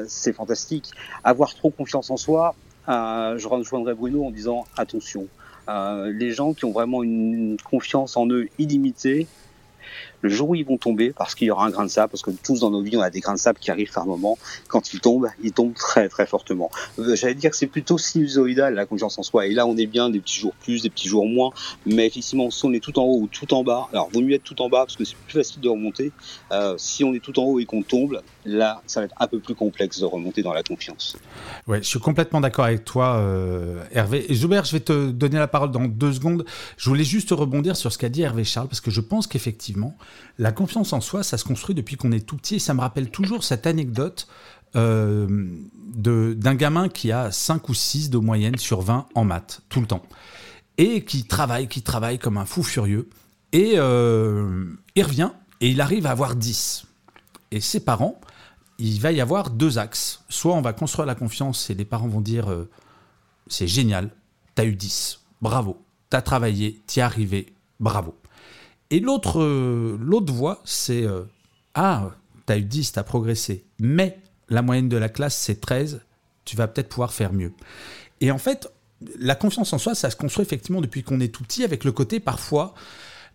[0.08, 0.90] c'est fantastique.
[1.24, 2.56] Avoir trop confiance en soi,
[2.88, 5.28] je rejoindrai Bruno en disant attention.
[5.68, 9.28] les gens qui ont vraiment une confiance en eux illimitée,
[10.22, 12.24] le jour où ils vont tomber, parce qu'il y aura un grain de sable, parce
[12.24, 14.38] que tous dans nos vies, on a des grains de sable qui arrivent par moment,
[14.68, 16.70] quand ils tombent, ils tombent très très fortement.
[17.00, 19.48] Euh, j'allais dire que c'est plutôt sinusoïdal la confiance en soi.
[19.48, 21.52] Et là, on est bien des petits jours plus, des petits jours moins.
[21.86, 24.36] Mais effectivement, si on est tout en haut ou tout en bas, alors vaut mieux
[24.36, 26.12] être tout en bas parce que c'est plus facile de remonter.
[26.52, 29.28] Euh, si on est tout en haut et qu'on tombe, là, ça va être un
[29.28, 31.18] peu plus complexe de remonter dans la confiance.
[31.68, 34.32] Ouais, je suis complètement d'accord avec toi, euh, Hervé.
[34.32, 36.46] Et Joubert, je vais te donner la parole dans deux secondes.
[36.78, 39.96] Je voulais juste rebondir sur ce qu'a dit Hervé Charles parce que je pense qu'effectivement,
[40.38, 42.82] la confiance en soi, ça se construit depuis qu'on est tout petit et ça me
[42.82, 44.28] rappelle toujours cette anecdote
[44.76, 45.48] euh,
[45.94, 49.88] d'un gamin qui a 5 ou 6 de moyenne sur 20 en maths, tout le
[49.88, 50.04] temps.
[50.78, 53.10] Et qui travaille, qui travaille comme un fou furieux.
[53.52, 56.86] Et euh, il revient et il arrive à avoir 10.
[57.52, 58.20] Et ses parents,
[58.80, 60.24] il va y avoir deux axes.
[60.30, 62.70] Soit on va construire la confiance et les parents vont dire euh,
[63.48, 64.10] c'est génial,
[64.56, 68.16] t'as eu 10, bravo, t'as travaillé, t'y es arrivé, bravo.
[68.92, 71.24] Et l'autre euh, l'autre voie, c'est euh,
[71.74, 72.12] Ah,
[72.46, 76.02] t'as eu 10, t'as progressé, mais la moyenne de la classe, c'est 13,
[76.46, 77.54] tu vas peut-être pouvoir faire mieux.
[78.20, 78.72] Et en fait,
[79.18, 81.92] la confiance en soi, ça se construit effectivement depuis qu'on est tout petit, avec le
[81.92, 82.76] côté parfois.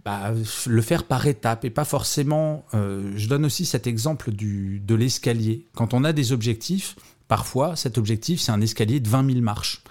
[0.04, 0.32] Bah,
[0.68, 2.64] le faire par étapes et pas forcément.
[2.74, 5.66] Euh, je donne aussi cet exemple du, de l'escalier.
[5.74, 6.94] Quand on a des objectifs,
[7.26, 9.82] parfois cet objectif c'est un escalier de 20 000 marches.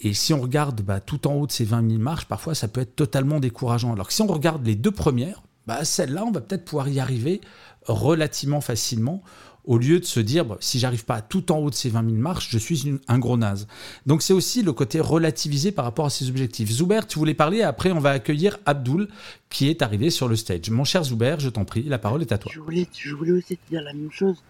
[0.00, 2.68] Et si on regarde bah, tout en haut de ces 20 000 marches, parfois ça
[2.68, 3.92] peut être totalement décourageant.
[3.92, 7.00] Alors que si on regarde les deux premières, bah, celle-là, on va peut-être pouvoir y
[7.00, 7.40] arriver
[7.86, 9.22] relativement facilement,
[9.64, 12.04] au lieu de se dire, bah, si j'arrive pas tout en haut de ces 20
[12.04, 13.66] 000 marches, je suis un gros naze.
[14.06, 16.70] Donc c'est aussi le côté relativisé par rapport à ces objectifs.
[16.70, 19.08] Zuber, tu voulais parler, après on va accueillir Abdul,
[19.50, 20.70] qui est arrivé sur le stage.
[20.70, 22.50] Mon cher Zuber, je t'en prie, la parole est à toi.
[22.54, 24.42] Je voulais aussi te dire la même chose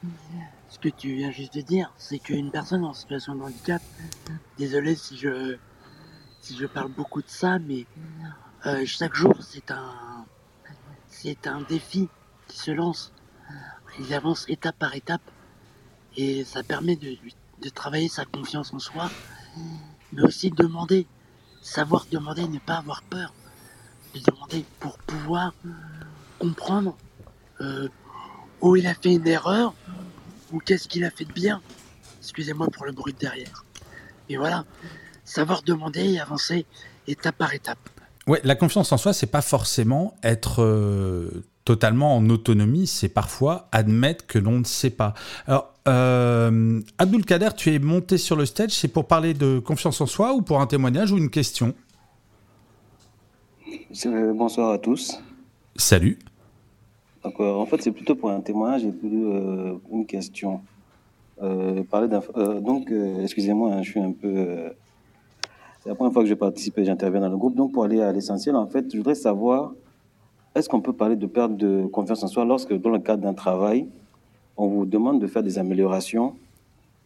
[0.68, 3.82] ce que tu viens juste de dire, c'est qu'une personne en situation de handicap,
[4.58, 5.56] désolé si je,
[6.40, 7.86] si je parle beaucoup de ça, mais
[8.66, 10.26] euh, chaque jour c'est un,
[11.08, 12.08] c'est un défi
[12.46, 13.12] qui se lance.
[13.98, 15.22] Il avance étape par étape
[16.16, 17.16] et ça permet de,
[17.62, 19.10] de travailler sa confiance en soi,
[20.12, 21.06] mais aussi demander,
[21.62, 23.32] savoir demander, ne pas avoir peur
[24.14, 25.54] de demander pour pouvoir
[26.38, 26.96] comprendre
[27.60, 27.88] euh,
[28.60, 29.74] où il a fait une erreur
[30.52, 31.60] ou qu'est-ce qu'il a fait de bien?
[32.20, 33.64] Excusez-moi pour le bruit de derrière.
[34.28, 34.64] Et voilà,
[35.24, 36.66] savoir demander et avancer
[37.06, 37.78] étape par étape.
[38.26, 43.68] Ouais, la confiance en soi, c'est pas forcément être euh, totalement en autonomie, c'est parfois
[43.72, 45.14] admettre que l'on ne sait pas.
[45.46, 50.00] Alors, euh, Abdul Kader, tu es monté sur le stage, c'est pour parler de confiance
[50.02, 51.74] en soi ou pour un témoignage ou une question?
[54.34, 55.18] Bonsoir à tous.
[55.76, 56.18] Salut.
[57.24, 60.60] Euh, en fait, c'est plutôt pour un témoignage et pour euh, une question.
[61.42, 64.72] Euh, parler donc, excusez-moi, hein, je suis un peu.
[65.80, 67.54] c'est la première fois que je participe et j'interviens dans le groupe.
[67.54, 69.72] Donc, pour aller à l'essentiel, en fait, je voudrais savoir
[70.54, 73.34] est-ce qu'on peut parler de perte de confiance en soi lorsque, dans le cadre d'un
[73.34, 73.88] travail,
[74.56, 76.34] on vous demande de faire des améliorations,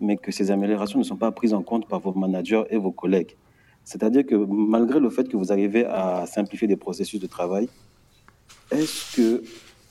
[0.00, 2.92] mais que ces améliorations ne sont pas prises en compte par vos managers et vos
[2.92, 3.36] collègues?
[3.84, 7.68] C'est-à-dire que malgré le fait que vous arrivez à simplifier des processus de travail,
[8.70, 9.42] est-ce que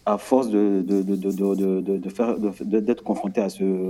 [0.06, 3.88] à force de, de, de, de faire, d'être confronté à ce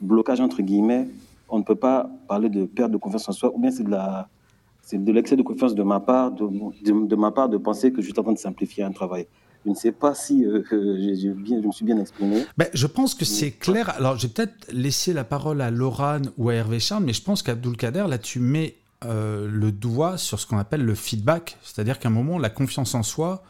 [0.00, 1.08] blocage, entre guillemets,
[1.48, 3.90] on ne peut pas parler de perte de confiance en soi, ou bien c'est de
[3.90, 4.28] la,
[4.82, 6.46] c'est de l'excès de confiance de ma part, de,
[7.06, 9.26] de, ma part de penser que je suis en train de simplifier un travail.
[9.64, 12.44] Je ne sais pas si euh, je, bien, je me suis bien exprimé.
[12.58, 13.94] Ben, je pense que c'est clair.
[13.96, 17.42] Alors, j'ai peut-être laissé la parole à Laurane ou à Hervé Charles, mais je pense
[17.42, 18.74] qu'Abdul Kader, là, tu mets
[19.06, 21.56] euh, le doigt sur ce qu'on appelle le feedback.
[21.62, 23.42] C'est-à-dire qu'à un moment, la confiance en soi,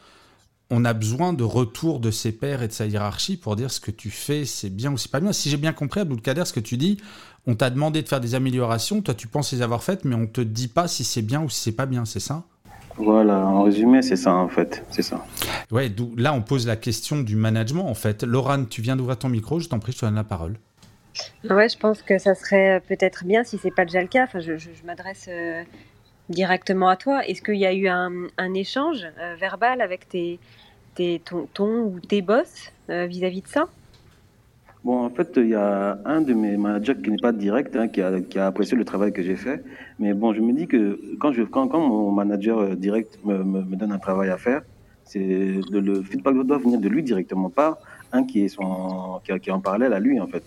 [0.69, 3.79] on a besoin de retour de ses pairs et de sa hiérarchie pour dire ce
[3.79, 5.31] que tu fais, c'est bien ou c'est pas bien.
[5.31, 6.97] Si j'ai bien compris, Kader, ce que tu dis,
[7.47, 10.27] on t'a demandé de faire des améliorations, toi tu penses les avoir faites, mais on
[10.27, 12.43] te dit pas si c'est bien ou si c'est pas bien, c'est ça?
[12.97, 15.25] Voilà, en résumé, c'est ça en fait, c'est ça.
[15.69, 18.23] Ouais, là on pose la question du management en fait.
[18.23, 20.57] Laurent, tu viens d'ouvrir ton micro, je t'en prie, je te donne la parole.
[21.49, 24.23] Ouais, je pense que ça serait peut-être bien si c'est pas déjà le cas.
[24.23, 24.53] Enfin, je,
[24.85, 25.63] m'adresse euh,
[26.29, 27.25] directement à toi.
[27.25, 30.39] Est-ce qu'il y a eu un, échange euh, verbal avec tes,
[30.95, 33.67] tes ton, ou tes boss euh, vis-à-vis de ça?
[34.83, 37.87] Bon, en fait, il y a un de mes managers qui n'est pas direct, hein,
[37.87, 39.63] qui, a, apprécié le travail que j'ai fait.
[39.97, 44.37] Mais bon, je me dis que quand, mon manager direct me, donne un travail à
[44.37, 44.61] faire,
[45.03, 47.79] c'est le, feedback doit venir de lui directement, pas
[48.11, 50.43] un qui est en parallèle à lui, en fait.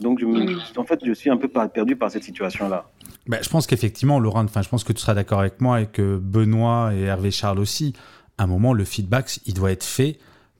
[0.00, 2.86] Donc, je me, en fait, je suis un peu perdu par cette situation-là.
[3.26, 5.86] Ben, je pense qu'effectivement, Laurent, enfin, je pense que tu seras d'accord avec moi et
[5.86, 7.94] que Benoît et Hervé Charles aussi,
[8.38, 10.18] à un moment, le feedback, il doit être fait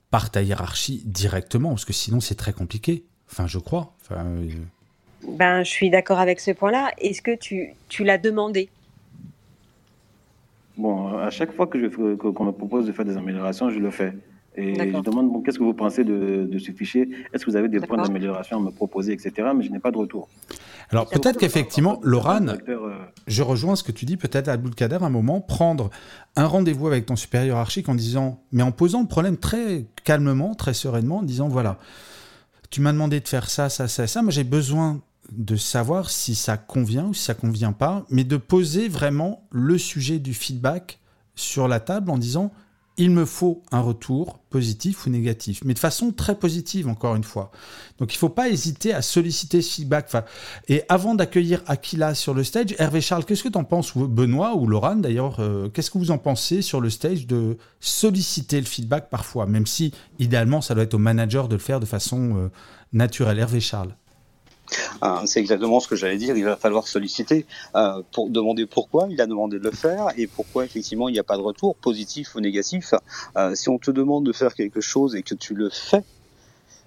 [0.09, 3.03] par ta hiérarchie directement, parce que sinon, c'est très compliqué.
[3.31, 3.93] Enfin, je crois.
[4.01, 4.49] Enfin, euh,
[5.27, 6.91] Ben, je suis d'accord avec ce point-là.
[6.97, 8.69] Est-ce que tu, tu l'as demandé?
[10.77, 11.77] Bon, à chaque fois que
[12.15, 14.13] qu'on me propose de faire des améliorations, je le fais.
[14.57, 17.09] Et je demande, bon, qu'est-ce que vous pensez de, ce fichier?
[17.31, 19.49] Est-ce que vous avez des points d'amélioration à me proposer, etc.
[19.55, 20.27] Mais je n'ai pas de retour.
[20.89, 22.89] Alors peut-être qu'effectivement, Laurent, euh,
[23.27, 25.89] je rejoins ce que tu dis, peut-être à Kader, à un moment, prendre
[26.35, 30.55] un rendez-vous avec ton supérieur hiérarchique en disant, mais en posant le problème très calmement,
[30.55, 31.77] très sereinement, en disant, voilà,
[32.69, 36.35] tu m'as demandé de faire ça, ça, ça, ça, moi j'ai besoin de savoir si
[36.35, 40.99] ça convient ou si ça convient pas, mais de poser vraiment le sujet du feedback
[41.35, 42.51] sur la table en disant
[42.97, 47.23] il me faut un retour positif ou négatif, mais de façon très positive, encore une
[47.23, 47.51] fois.
[47.99, 50.09] Donc il ne faut pas hésiter à solliciter ce feedback.
[50.67, 54.07] et avant d'accueillir Aquila sur le stage, Hervé Charles, qu'est-ce que tu en penses, ou
[54.07, 58.59] Benoît ou Laurent d'ailleurs, euh, qu'est-ce que vous en pensez sur le stage de solliciter
[58.59, 61.85] le feedback parfois, même si idéalement ça doit être au manager de le faire de
[61.85, 62.49] façon euh,
[62.93, 63.37] naturelle.
[63.37, 63.93] Hervé Charles.
[65.01, 66.35] Ah, c'est exactement ce que j'allais dire.
[66.37, 70.27] Il va falloir solliciter euh, pour demander pourquoi il a demandé de le faire et
[70.27, 72.93] pourquoi effectivement il n'y a pas de retour, positif ou négatif.
[73.37, 76.03] Euh, si on te demande de faire quelque chose et que tu le fais,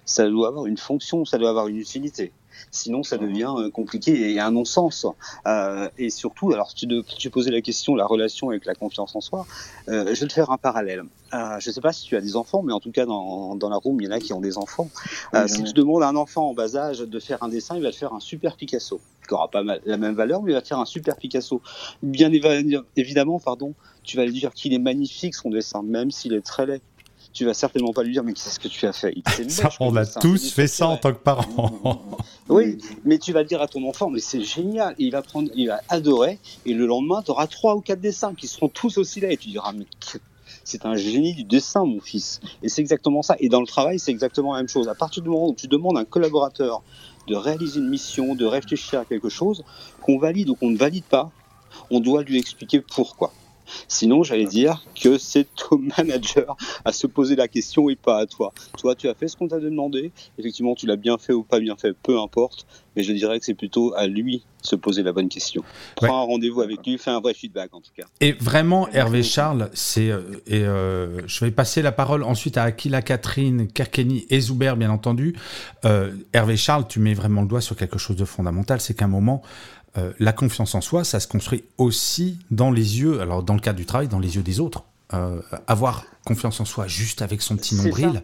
[0.05, 2.31] ça doit avoir une fonction, ça doit avoir une utilité.
[2.71, 5.05] Sinon, ça devient euh, compliqué et un non-sens.
[5.47, 9.15] Euh, et surtout, alors tu, de, tu posais la question, la relation avec la confiance
[9.15, 9.45] en soi.
[9.89, 11.03] Euh, je vais te faire un parallèle.
[11.33, 13.55] Euh, je ne sais pas si tu as des enfants, mais en tout cas dans,
[13.55, 14.89] dans la room, il y en a qui ont des enfants.
[15.33, 17.83] Euh, si tu demandes à un enfant en bas âge de faire un dessin, il
[17.83, 20.55] va te faire un super Picasso, qui aura pas mal, la même valeur, mais il
[20.55, 21.61] va te faire un super Picasso.
[22.03, 22.29] Bien
[22.97, 26.65] évidemment, pardon, tu vas lui dire qu'il est magnifique son dessin, même s'il est très
[26.65, 26.81] laid
[27.33, 29.13] tu vas certainement pas lui dire mais qu'est-ce que tu as fait?
[29.49, 32.01] Ça, On a tous fait ça en tant que parents.
[32.49, 35.67] oui, mais tu vas dire à ton enfant mais c'est génial, il va prendre, il
[35.67, 39.19] va adorer et le lendemain tu auras trois ou quatre dessins qui seront tous aussi
[39.19, 39.85] là et tu diras mais
[40.63, 42.39] c'est un génie du dessin, mon fils.
[42.61, 43.35] Et c'est exactement ça.
[43.39, 44.87] Et dans le travail, c'est exactement la même chose.
[44.87, 46.83] À partir du moment où tu demandes à un collaborateur
[47.27, 49.63] de réaliser une mission, de réfléchir à quelque chose,
[50.01, 51.31] qu'on valide ou qu'on ne valide pas,
[51.89, 53.31] on doit lui expliquer pourquoi.
[53.87, 56.55] Sinon, j'allais dire que c'est au manager
[56.85, 58.53] à se poser la question et pas à toi.
[58.77, 60.11] Toi, tu as fait ce qu'on t'a demandé.
[60.37, 62.65] Effectivement, tu l'as bien fait ou pas bien fait, peu importe.
[62.95, 65.63] Mais je dirais que c'est plutôt à lui de se poser la bonne question.
[65.95, 68.03] Prends un rendez-vous avec lui, fais un vrai feedback en tout cas.
[68.19, 72.63] Et vraiment, Hervé Charles, c'est euh, et euh, je vais passer la parole ensuite à
[72.63, 75.35] Aquila Catherine, Kerkeni et Zuber, bien entendu.
[75.85, 79.05] Euh, Hervé Charles, tu mets vraiment le doigt sur quelque chose de fondamental, c'est qu'à
[79.05, 79.41] un moment,
[79.97, 83.59] euh, la confiance en soi, ça se construit aussi dans les yeux, alors dans le
[83.59, 84.83] cadre du travail, dans les yeux des autres.
[85.13, 88.23] Euh, avoir confiance en soi juste avec son petit nombril.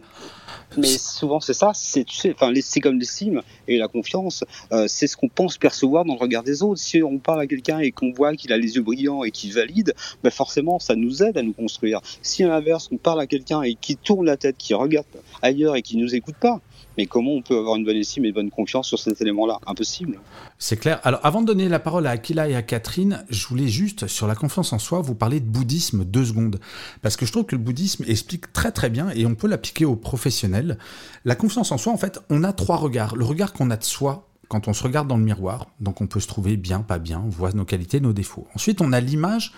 [0.78, 4.86] Mais souvent c'est ça, c'est tu sais, enfin c'est comme l'estime et la confiance, euh,
[4.88, 6.80] c'est ce qu'on pense percevoir dans le regard des autres.
[6.80, 9.52] Si on parle à quelqu'un et qu'on voit qu'il a les yeux brillants et qu'il
[9.52, 12.00] valide, ben forcément ça nous aide à nous construire.
[12.22, 15.06] Si à l'inverse on parle à quelqu'un et qui tourne la tête, qui regarde
[15.42, 16.60] ailleurs et qui nous écoute pas,
[16.98, 19.60] mais comment on peut avoir une bonne estime et une bonne confiance sur cet élément-là
[19.68, 20.18] Impossible.
[20.58, 21.00] C'est clair.
[21.04, 24.26] Alors, avant de donner la parole à Akila et à Catherine, je voulais juste, sur
[24.26, 26.58] la confiance en soi, vous parler de bouddhisme deux secondes.
[27.00, 29.84] Parce que je trouve que le bouddhisme explique très très bien, et on peut l'appliquer
[29.84, 30.76] aux professionnels.
[31.24, 33.14] La confiance en soi, en fait, on a trois regards.
[33.14, 36.08] Le regard qu'on a de soi, quand on se regarde dans le miroir, donc on
[36.08, 38.48] peut se trouver bien, pas bien, on voit nos qualités, nos défauts.
[38.56, 39.52] Ensuite, on a l'image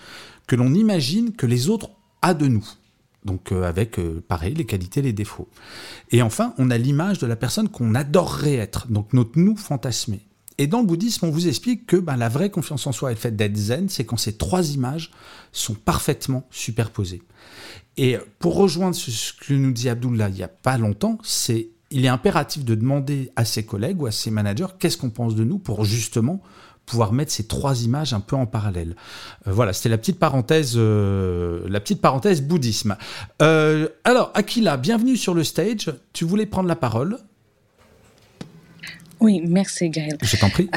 [0.45, 1.89] que l'on imagine que les autres
[2.21, 2.67] a de nous.
[3.25, 5.47] Donc euh, avec, euh, pareil, les qualités, les défauts.
[6.11, 10.21] Et enfin, on a l'image de la personne qu'on adorerait être, donc notre nous fantasmé.
[10.57, 13.15] Et dans le bouddhisme, on vous explique que ben, la vraie confiance en soi et
[13.15, 15.11] le fait d'être zen, c'est quand ces trois images
[15.51, 17.23] sont parfaitement superposées.
[17.97, 22.05] Et pour rejoindre ce que nous dit Abdullah il n'y a pas longtemps, c'est il
[22.05, 25.43] est impératif de demander à ses collègues ou à ses managers qu'est-ce qu'on pense de
[25.43, 26.41] nous pour justement
[26.91, 28.97] pouvoir mettre ces trois images un peu en parallèle.
[29.47, 32.97] Euh, voilà, c'était la petite parenthèse, euh, la petite parenthèse bouddhisme.
[33.41, 35.89] Euh, alors, Akila, bienvenue sur le stage.
[36.11, 37.17] Tu voulais prendre la parole?
[39.21, 40.17] Oui, merci Gaël.
[40.21, 40.69] Je t'en prie.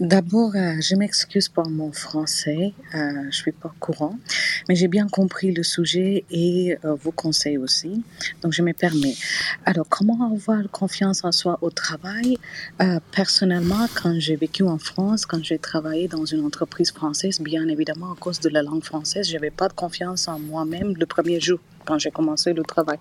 [0.00, 4.18] D'abord, euh, je m'excuse pour mon français, euh, je suis pas courant,
[4.66, 8.02] mais j'ai bien compris le sujet et euh, vos conseils aussi,
[8.40, 9.14] donc je me permets.
[9.66, 12.38] Alors, comment avoir confiance en soi au travail?
[13.12, 18.10] Personnellement, quand j'ai vécu en France, quand j'ai travaillé dans une entreprise française, bien évidemment,
[18.10, 21.58] à cause de la langue française, j'avais pas de confiance en moi-même le premier jour
[21.84, 22.98] quand j'ai commencé le travail.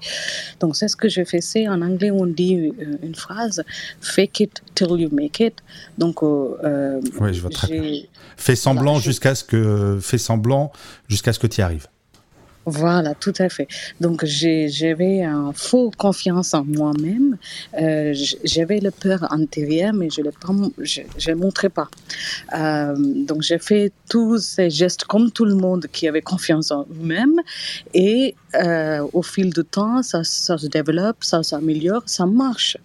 [0.60, 1.68] Donc, c'est ce que je faisais.
[1.68, 3.64] En anglais, on dit euh, une phrase
[4.02, 5.56] fake it till you make it.
[5.98, 7.84] Donc, euh, Oui, je vois très bien.
[7.84, 10.72] j'ai- Fais semblant Voilà, je- jusqu'à ce que fais semblant
[11.10, 11.88] jusqu'à ce que tu y arrives.
[12.70, 13.68] Voilà, tout à fait.
[14.00, 17.38] Donc, j'avais un faux confiance en moi-même.
[17.82, 21.90] Euh, j'avais le peur intérieure, mais je ne le montrais pas.
[22.56, 26.82] Euh, donc, j'ai fait tous ces gestes comme tout le monde qui avait confiance en
[26.82, 27.42] eux-mêmes.
[27.96, 32.78] Et euh, au fil du temps, ça, ça se développe, ça s'améliore, ça marche.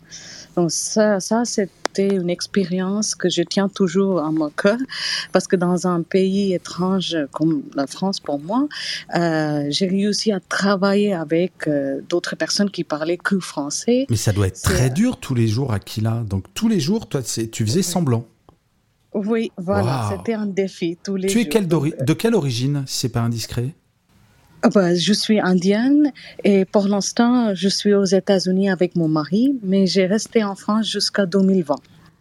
[0.56, 1.42] Donc, ça, ça
[1.96, 4.78] c'était une expérience que je tiens toujours à mon cœur
[5.32, 8.66] parce que dans un pays étrange comme la France pour moi,
[9.14, 14.06] euh, j'ai réussi à travailler avec euh, d'autres personnes qui parlaient que français.
[14.10, 16.24] Mais ça doit être très dur tous les jours, Aquila.
[16.28, 18.24] Donc tous les jours, toi, tu faisais semblant.
[19.14, 20.16] Oui, voilà, Wow.
[20.18, 21.50] c'était un défi tous les Tu es jours.
[21.52, 23.68] quel d'ori- de quelle origine, si c'est pas indiscret?
[24.72, 26.12] Bah, je suis indienne
[26.44, 30.88] et pour l'instant, je suis aux États-Unis avec mon mari, mais j'ai resté en France
[30.90, 31.76] jusqu'à 2020.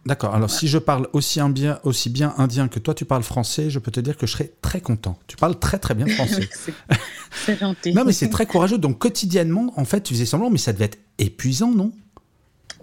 [0.06, 0.34] D'accord.
[0.34, 3.78] Alors si je parle aussi, bien, aussi bien indien que toi, tu parles français, je
[3.78, 5.18] peux te dire que je serais très content.
[5.26, 6.48] Tu parles très très bien français.
[7.46, 7.92] C'est gentil.
[7.94, 8.78] non, mais c'est très courageux.
[8.78, 11.90] Donc quotidiennement, en fait, tu faisais semblant, mais ça devait être épuisant, non?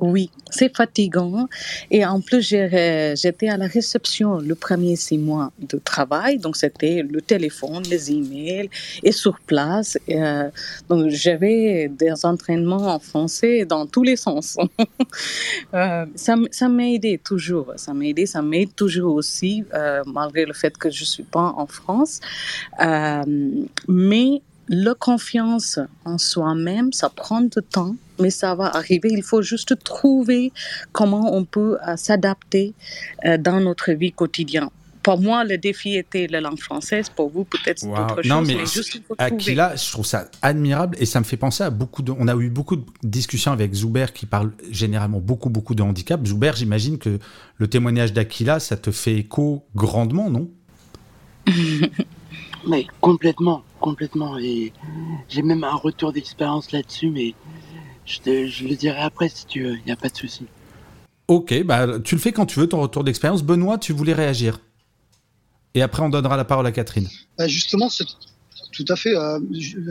[0.02, 1.48] Oui, c'est fatigant.
[1.92, 6.40] Et en plus, j'ai- j'étais à la réception le premier six mois de travail.
[6.40, 8.70] Donc, c'était le téléphone, les emails
[9.04, 9.98] et sur place.
[10.10, 10.50] Euh,
[10.90, 14.58] donc, j'avais des entraînements en français dans tous les sens.
[15.74, 17.74] Euh, ça m'a aidé toujours.
[17.76, 21.54] Ça m'a aidé, ça m'aide toujours aussi, euh, malgré le fait que je suis pas
[21.58, 22.20] en France.
[22.82, 23.24] Euh,
[23.88, 29.10] mais la confiance en soi-même, ça prend du temps, mais ça va arriver.
[29.12, 30.52] Il faut juste trouver
[30.92, 32.74] comment on peut euh, s'adapter
[33.26, 34.70] euh, dans notre vie quotidienne.
[35.04, 37.10] Pour moi, le défi était la langue française.
[37.10, 38.04] Pour vous, peut-être c'est Waouh.
[38.04, 38.30] autre chose.
[38.30, 39.02] Non, mais mais juste.
[39.18, 42.12] Aquila, je trouve ça admirable et ça me fait penser à beaucoup de.
[42.12, 46.24] On a eu beaucoup de discussions avec Zuber qui parle généralement beaucoup, beaucoup de handicap.
[46.26, 47.18] Zuber, j'imagine que
[47.58, 50.50] le témoignage d'Aquila, ça te fait écho grandement, non?
[52.68, 54.38] Mais complètement, complètement.
[54.38, 54.72] Et
[55.30, 57.34] j'ai même un retour d'expérience là-dessus, mais
[58.06, 60.46] je, te- je le dirai après si tu veux, il n'y a pas de souci.
[61.28, 63.44] Ok, bah, tu le fais quand tu veux, ton retour d'expérience.
[63.44, 64.60] Benoît, tu voulais réagir
[65.76, 67.08] Et après, on donnera la parole à Catherine.
[67.38, 68.06] Bah, justement, c'est
[68.74, 69.16] tout à fait.
[69.16, 69.40] euh,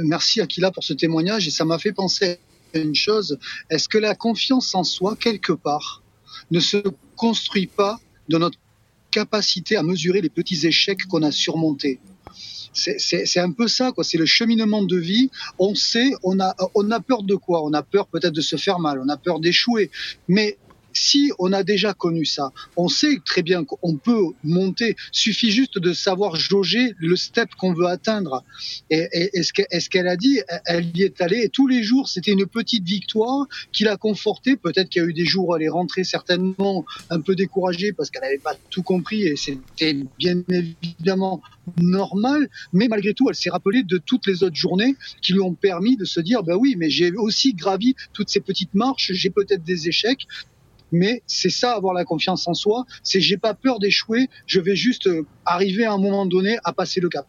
[0.05, 2.38] merci Aquila pour ce témoignage et ça m'a fait penser
[2.75, 3.38] à une chose.
[3.70, 6.03] Est-ce que la confiance en soi, quelque part,
[6.51, 6.77] ne se
[7.16, 8.59] construit pas de notre
[9.11, 12.01] capacité à mesurer les petits échecs qu'on a surmontés?
[12.72, 14.04] C'est un peu ça, quoi.
[14.04, 15.30] C'est le cheminement de vie.
[15.59, 17.64] On sait, on a, on a peur de quoi?
[17.64, 19.90] On a peur peut-être de se faire mal, on a peur d'échouer.
[20.28, 20.59] Mais
[20.92, 24.96] si on a déjà connu ça, on sait très bien qu'on peut monter.
[25.12, 28.44] Suffit juste de savoir jauger le step qu'on veut atteindre.
[28.90, 29.09] Et,
[29.42, 31.42] ce qu'elle a dit, elle- elle y est allée.
[31.44, 34.57] Et tous les jours, c'était une petite victoire qui l'a confortée.
[34.57, 37.92] Peut-être qu'il y a eu des jours où elle est rentrée certainement un peu découragée
[37.92, 41.42] parce qu'elle n'avait pas tout compris et c'était bien évidemment
[41.81, 42.48] normal.
[42.72, 45.96] Mais malgré tout, elle s'est rappelée de toutes les autres journées qui lui ont permis
[45.96, 49.12] de se dire, bah oui, mais j'ai aussi gravi toutes ces petites marches.
[49.12, 50.26] J'ai peut-être des échecs.
[50.92, 52.85] Mais c'est ça, avoir la confiance en soi.
[53.03, 54.29] C'est j'ai pas peur d'échouer.
[54.46, 57.26] Je vais juste euh, arriver à un moment donné à passer le cap.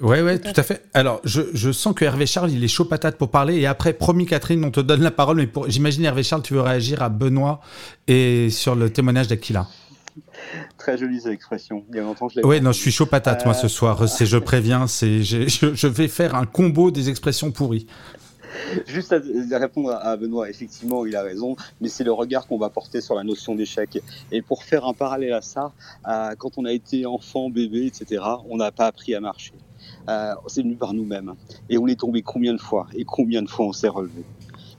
[0.00, 0.84] Ouais, ouais, tout à fait.
[0.94, 3.56] Alors, je, je sens que Hervé Charles, il est chaud patate pour parler.
[3.56, 5.38] Et après, promis, Catherine, on te donne la parole.
[5.38, 7.60] Mais pour, j'imagine, Hervé Charles, tu veux réagir à Benoît
[8.06, 9.66] et sur le témoignage d'Aquila.
[10.78, 11.84] Très jolie cette expression.
[11.90, 13.68] Il y a longtemps que je pas non, je suis chaud patate, moi, Euh, ce
[13.68, 14.08] soir.
[14.08, 17.86] C'est, je préviens, c'est, je vais faire un combo des expressions pourries.
[18.86, 22.70] Juste à, répondre à, Benoît, effectivement, il a raison, mais c'est le regard qu'on va
[22.70, 24.00] porter sur la notion d'échec.
[24.32, 25.72] Et pour faire un parallèle à ça,
[26.38, 29.54] quand on a été enfant, bébé, etc., on n'a pas appris à marcher.
[30.08, 31.34] Euh, c'est venu par nous-mêmes.
[31.68, 32.86] Et on est tombé combien de fois?
[32.94, 34.24] Et combien de fois on s'est relevé?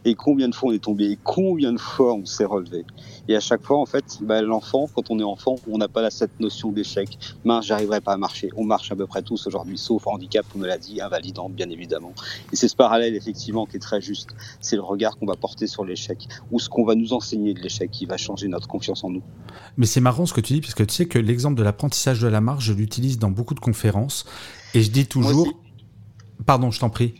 [0.06, 1.12] Et combien de fois on est tombé?
[1.12, 2.86] Et combien de fois on s'est relevé?
[3.30, 6.10] Et à chaque fois, en fait, bah, l'enfant, quand on est enfant, on n'a pas
[6.10, 7.16] cette notion d'échec.
[7.46, 8.50] Mince, j'arriverai pas à marcher.
[8.58, 11.70] On marche à peu près tous aujourd'hui, sauf handicap, on me l'a dit, invalidant, bien
[11.70, 12.12] évidemment.
[12.52, 14.32] Et c'est ce parallèle, effectivement, qui est très juste.
[14.62, 17.60] C'est le regard qu'on va porter sur l'échec, ou ce qu'on va nous enseigner de
[17.60, 19.22] l'échec qui va changer notre confiance en nous.
[19.78, 22.22] Mais c'est marrant ce que tu dis, parce que tu sais que l'exemple de l'apprentissage
[22.22, 24.26] de la marche, je l'utilise dans beaucoup de conférences.
[24.74, 25.48] Et je dis toujours.
[26.48, 27.14] Pardon, je t'en prie.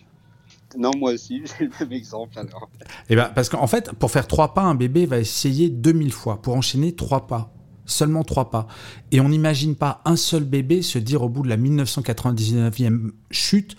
[0.78, 2.70] Non, moi aussi, j'ai le même exemple alors.
[3.10, 6.42] Eh ben, parce qu'en fait, pour faire trois pas, un bébé va essayer 2000 fois
[6.42, 7.54] pour enchaîner trois pas.
[7.86, 8.68] Seulement trois pas.
[9.12, 13.76] Et on n'imagine pas un seul bébé se dire au bout de la 1999e chute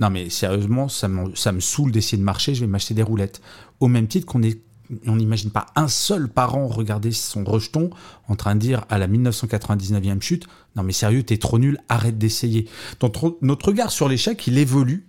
[0.00, 3.02] non mais sérieusement, ça me, ça me saoule d'essayer de marcher, je vais m'acheter des
[3.02, 3.42] roulettes.
[3.80, 4.62] Au même titre qu'on est
[5.06, 7.90] on n'imagine pas un seul parent regarder son rejeton
[8.26, 12.18] en train de dire à la 1999e chute Non, mais sérieux, t'es trop nul, arrête
[12.18, 12.68] d'essayer.
[13.00, 15.06] Notre regard sur l'échec, il évolue.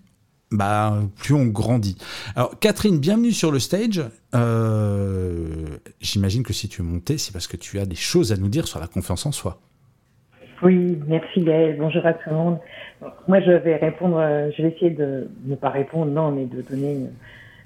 [0.51, 1.97] Bah, plus on grandit.
[2.35, 4.01] Alors, Catherine, bienvenue sur le stage.
[4.35, 8.37] Euh, j'imagine que si tu es montée, c'est parce que tu as des choses à
[8.37, 9.59] nous dire sur la confiance en soi.
[10.61, 11.77] Oui, merci Gaëlle.
[11.79, 12.57] Bonjour à tout le monde.
[13.27, 16.61] Moi, je vais répondre, euh, je vais essayer de ne pas répondre, non, mais de
[16.61, 17.07] donner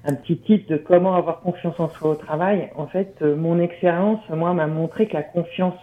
[0.04, 2.70] un petit tip de comment avoir confiance en soi au travail.
[2.76, 5.74] En fait, euh, mon expérience, moi, m'a montré que la confiance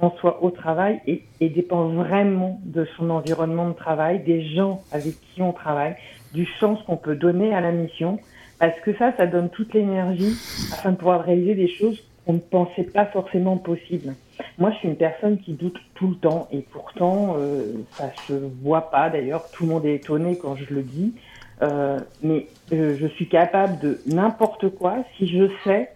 [0.00, 5.14] en soi au travail et, dépend vraiment de son environnement de travail, des gens avec
[5.20, 5.94] qui on travaille,
[6.32, 8.18] du sens qu'on peut donner à la mission,
[8.58, 10.36] parce que ça, ça donne toute l'énergie
[10.72, 14.14] afin de pouvoir réaliser des choses qu'on ne pensait pas forcément possibles.
[14.58, 18.34] Moi, je suis une personne qui doute tout le temps et pourtant, euh, ça se
[18.62, 19.08] voit pas.
[19.10, 21.14] D'ailleurs, tout le monde est étonné quand je le dis.
[21.62, 25.90] Euh, mais euh, je suis capable de n'importe quoi si je sais,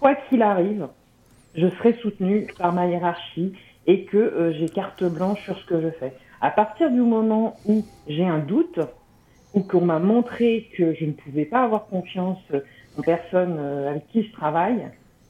[0.00, 0.88] quoi qu'il arrive,
[1.54, 3.52] je serai soutenu par ma hiérarchie
[3.86, 6.14] et que euh, j'ai carte blanche sur ce que je fais.
[6.40, 8.80] À partir du moment où j'ai un doute
[9.54, 12.38] ou qu'on m'a montré que je ne pouvais pas avoir confiance
[12.98, 14.78] en personne avec qui je travaille,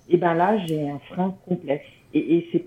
[0.09, 1.83] et eh ben là j'ai un frein complet.
[2.12, 2.64] Et, et c'est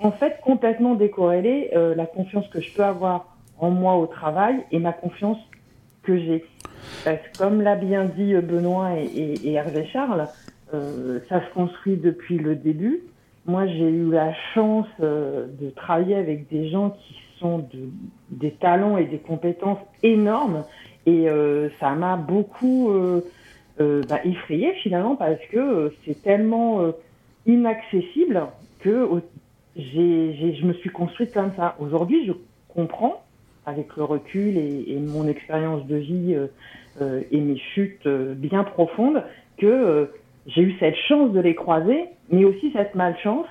[0.00, 4.78] en fait complètement décorrélé la confiance que je peux avoir en moi au travail et
[4.78, 5.38] ma confiance
[6.02, 6.44] que j'ai.
[7.04, 10.28] Parce que comme l'a bien dit Benoît et, Hervé Charles,
[10.74, 13.00] euh, ça se construit depuis le début.
[13.46, 17.88] Moi, j'ai eu la chance euh, de travailler avec des gens qui sont de,
[18.30, 20.64] des talents et des compétences énormes.
[21.08, 22.92] Et euh, ça m'a beaucoup
[23.78, 26.92] bah, effrayé finalement parce que c'est tellement
[27.46, 28.42] inaccessible
[28.80, 29.08] que
[29.76, 31.76] j'ai, je me suis construite comme ça.
[31.78, 32.32] Aujourd'hui, je
[32.68, 33.22] comprends
[33.68, 36.46] avec le recul et, mon expérience de vie euh,
[37.00, 39.22] euh, et mes chutes euh, bien profondes
[39.58, 40.10] que
[40.46, 43.46] j'ai eu cette chance de les croiser, mais aussi cette malchance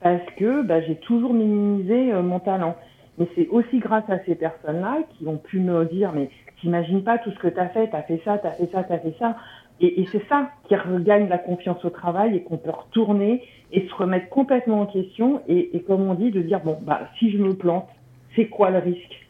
[0.00, 2.76] parce que bah, j'ai toujours minimisé mon talent.
[3.18, 6.28] Mais c'est aussi grâce à ces personnes-là qui ont pu me dire, mais
[6.60, 8.70] t'imagines pas tout ce que tu as fait, tu as fait ça, tu as fait
[8.72, 9.36] ça, tu as fait ça.
[9.80, 13.42] Et, et c'est ça qui regagne la confiance au travail et qu'on peut retourner
[13.72, 17.00] et se remettre complètement en question et, et comme on dit, de dire, bon, bah,
[17.18, 17.88] si je me plante,
[18.34, 19.26] c'est quoi le risque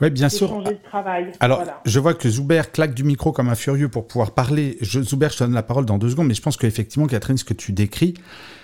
[0.00, 0.64] oui, bien sûr.
[1.38, 4.76] Alors, je vois que Zuber claque du micro comme un furieux pour pouvoir parler.
[4.80, 7.36] Je, Zuber, je te donne la parole dans deux secondes, mais je pense qu'effectivement, Catherine,
[7.36, 8.14] ce que tu décris,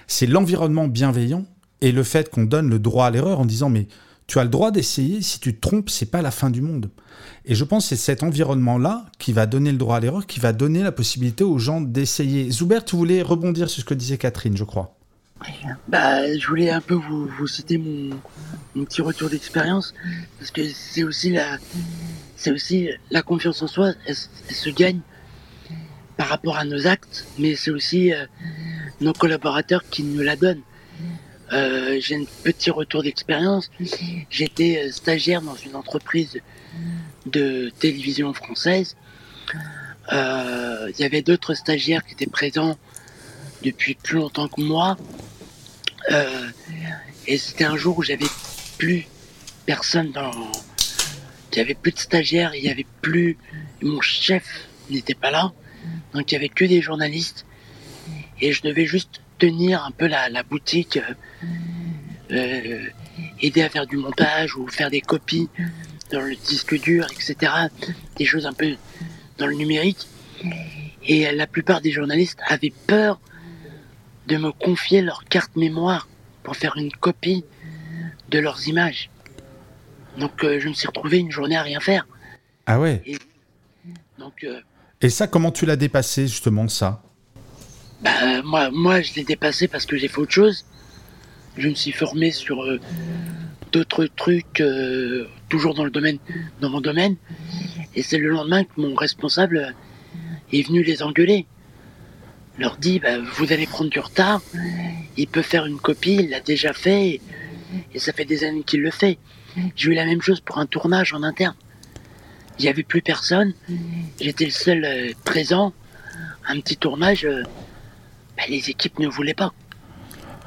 [0.07, 1.45] c'est l'environnement bienveillant
[1.81, 3.87] et le fait qu'on donne le droit à l'erreur en disant, mais
[4.27, 6.91] tu as le droit d'essayer, si tu te trompes, c'est pas la fin du monde.
[7.45, 10.41] Et je pense que c'est cet environnement-là qui va donner le droit à l'erreur, qui
[10.41, 12.51] va donner la possibilité aux gens d'essayer.
[12.51, 14.97] Zuber, tu voulais rebondir sur ce que disait Catherine, je crois.
[15.89, 18.17] Bah, je voulais un peu vous, citer mon,
[18.85, 19.95] petit retour d'expérience
[20.39, 21.59] parce que c'est aussi la,
[22.37, 23.93] c'est aussi la confiance en soi.
[24.07, 25.01] Elle, se gagne
[26.17, 28.25] par rapport à nos actes, mais c'est aussi euh,
[29.01, 30.63] nos collaborateurs qui nous la donnent.
[31.53, 33.71] Euh, j'ai un petit retour d'expérience.
[34.31, 36.41] J'étais euh, stagiaire dans une entreprise
[37.27, 38.97] de télévision française.
[40.11, 42.77] Il y avait d'autres stagiaires qui étaient présents
[43.63, 44.97] depuis plus longtemps que moi.
[46.11, 46.49] Euh,
[47.27, 48.27] et c'était un jour où j'avais
[48.79, 49.07] plus
[49.67, 50.31] personne dans.
[51.53, 53.39] Il n'y avait plus de stagiaires, il n'y avait plus.
[53.83, 55.53] Mon chef n'était pas là.
[56.13, 57.47] Donc il n'y avait que des journalistes.
[58.41, 62.87] Et je devais juste tenir un peu la, boutique, euh, euh,
[63.41, 65.49] aider à faire du montage ou faire des copies
[66.11, 67.53] dans le disque dur, etc.
[68.17, 68.77] Des choses un peu
[69.39, 70.09] dans le numérique.
[71.05, 73.21] Et la plupart des journalistes avaient peur
[74.27, 76.09] de me confier leur carte mémoire
[76.43, 77.45] pour faire une copie
[78.29, 79.11] de leurs images.
[80.19, 82.07] Donc euh, je me suis retrouvé une journée à rien faire.
[82.67, 83.19] Ah ouais Et,
[84.19, 84.61] donc, euh,
[85.01, 87.03] Et ça, comment tu l'as dépassé justement ça?
[88.03, 90.65] Bah, moi, moi, je l'ai dépassé parce que j'ai fait autre chose.
[91.57, 92.81] Je me suis formé sur euh,
[93.73, 94.63] d'autres trucs,
[95.49, 96.19] toujours dans le domaine,
[96.61, 97.17] dans mon domaine.
[97.95, 99.75] Et c'est le lendemain que mon responsable
[100.53, 101.47] est venu les engueuler
[102.59, 104.41] leur dit bah, vous allez prendre du retard.
[105.17, 107.21] Il peut faire une copie, il l'a déjà fait
[107.93, 109.19] et ça fait des années qu'il le fait.
[109.75, 111.55] J'ai eu la même chose pour un tournage en interne.
[112.59, 113.55] Il n'y avait plus personne.
[114.21, 115.73] J'étais le seul euh, présent.
[116.49, 117.43] Un petit tournage, euh,
[118.37, 119.53] bah, les équipes ne voulaient pas.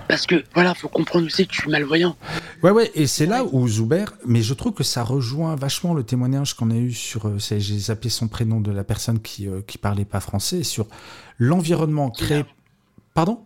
[0.07, 2.15] Parce que, voilà, faut comprendre aussi que je suis malvoyant.
[2.63, 6.03] Ouais, ouais, et c'est là où Zuber, mais je trouve que ça rejoint vachement le
[6.03, 9.77] témoignage qu'on a eu sur, euh, j'ai zappé son prénom de la personne qui, qui
[9.77, 10.87] parlait pas français, sur
[11.37, 12.43] l'environnement créé.
[13.13, 13.45] Pardon?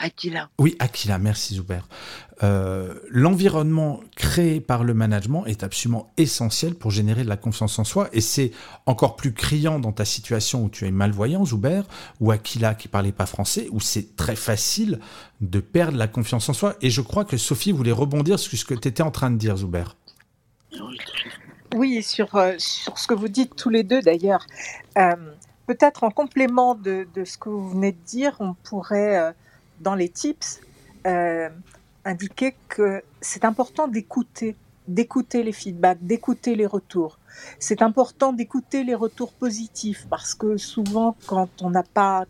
[0.00, 0.48] Aquila.
[0.58, 1.80] Oui, Aquila, merci Zuber.
[2.42, 7.84] Euh, l'environnement créé par le management est absolument essentiel pour générer de la confiance en
[7.84, 8.50] soi et c'est
[8.86, 11.82] encore plus criant dans ta situation où tu es malvoyant, Zuber,
[12.18, 15.00] ou Aquila qui parlait pas français, où c'est très facile
[15.42, 16.76] de perdre la confiance en soi.
[16.80, 19.36] Et je crois que Sophie voulait rebondir sur ce que tu étais en train de
[19.36, 19.84] dire, Zuber.
[21.76, 24.46] Oui, sur, euh, sur ce que vous dites tous les deux d'ailleurs.
[24.96, 25.14] Euh,
[25.66, 29.34] peut-être en complément de, de, ce que vous venez de dire, on pourrait
[29.80, 30.60] dans les tips,
[31.06, 31.48] euh,
[32.04, 34.56] indiquer que c'est important d'écouter,
[34.86, 37.18] d'écouter les feedbacks, d'écouter les retours.
[37.58, 42.26] C'est important d'écouter les retours positifs parce que souvent, quand on n'a pas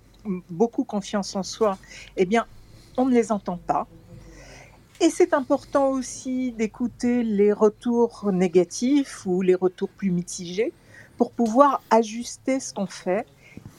[0.50, 1.78] beaucoup confiance en soi,
[2.16, 2.46] eh bien,
[2.96, 3.86] on ne les entend pas.
[5.00, 10.74] Et c'est important aussi d'écouter les retours négatifs ou les retours plus mitigés
[11.16, 13.26] pour pouvoir ajuster ce qu'on fait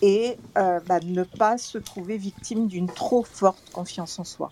[0.01, 4.51] et euh, bah, ne pas se trouver victime d'une trop forte confiance en soi.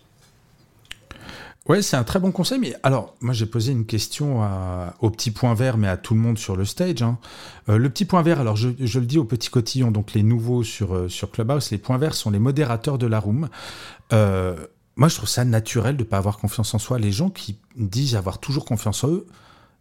[1.67, 2.59] Ouais, c'est un très bon conseil.
[2.59, 4.41] Mais alors, moi, j'ai posé une question
[5.01, 7.03] au petit point vert, mais à tout le monde sur le stage.
[7.03, 7.19] Hein.
[7.67, 10.63] Euh, le petit point vert, alors je, le dis au petit cotillon, donc les nouveaux
[10.63, 13.49] sur, euh, sur Clubhouse, les points verts sont les modérateurs de la room.
[14.11, 16.97] moi, je trouve ça naturel de ne pas avoir confiance en soi.
[16.97, 19.27] Les gens qui disent avoir toujours confiance en eux,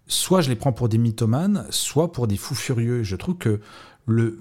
[0.09, 3.03] soit je les prends pour des mythomanes, soit pour des fous furieux.
[3.03, 3.61] Je trouve que
[4.07, 4.41] le,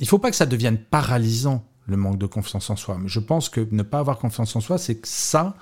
[0.00, 2.98] il faut pas que ça devienne paralysant, le manque de confiance en soi.
[3.00, 5.54] Mais je pense que ne pas avoir confiance en soi, c'est ça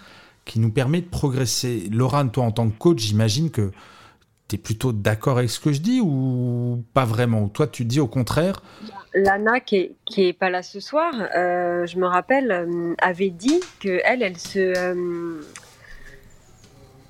[0.45, 1.89] qui nous permet de progresser.
[1.93, 3.71] Laura, toi, en tant que coach, j'imagine que
[4.49, 7.49] tu es plutôt d'accord avec ce que je dis ou pas vraiment?
[7.49, 8.63] Toi, tu dis au contraire?
[9.13, 13.31] Lana, qui est, qui est pas là ce soir, euh, je me rappelle, euh, avait
[13.31, 14.59] dit que elle, elle se.
[14.59, 15.43] Euh,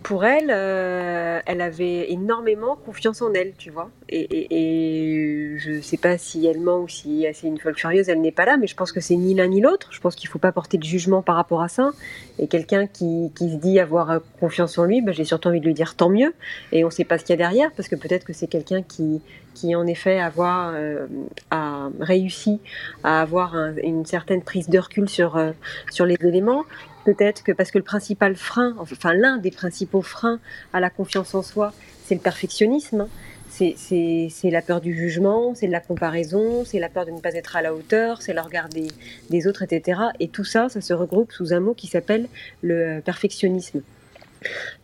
[0.09, 3.91] pour elle, euh, elle avait énormément confiance en elle, tu vois.
[4.09, 8.33] Et, je sais pas si elle ment ou si c'est une folle furieuse, elle n'est
[8.33, 9.89] pas là, mais je pense que c'est ni l'un ni l'autre.
[9.91, 11.91] Je pense qu'il faut pas porter de jugement par rapport à ça.
[12.39, 15.75] Et quelqu'un qui, se dit avoir confiance en lui, ben, j'ai surtout envie de lui
[15.75, 16.33] dire tant mieux.
[16.73, 18.81] Et on sait pas ce qu'il y a derrière, parce que peut-être que c'est quelqu'un
[18.81, 19.21] qui,
[19.53, 21.07] qui en effet avoir, euh,
[21.51, 22.61] a réussi
[23.05, 25.51] à avoir une certaine prise de recul sur, euh,
[25.91, 26.65] sur les éléments
[27.09, 30.41] peut-être que parce que le principal frein, enfin l'un des principaux freins
[30.75, 31.73] à la confiance en soi,
[32.05, 33.03] c'est le perfectionnisme.
[33.03, 33.09] Hein.
[33.49, 37.33] C'est la peur du jugement, c'est de la comparaison, c'est la peur de ne pas
[37.33, 40.01] être à la hauteur, c'est le regard des, autres, etc.
[40.21, 42.29] Et tout ça, ça se regroupe sous un mot qui s'appelle
[42.63, 43.81] le perfectionnisme.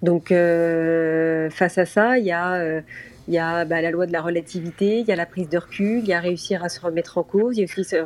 [0.03, 2.81] Donc, euh, face à ça, il y a euh,
[3.29, 5.59] il y a bah, la loi de la relativité, il y a la prise de
[5.59, 7.97] recul, il y a réussir à se remettre en cause, il y a aussi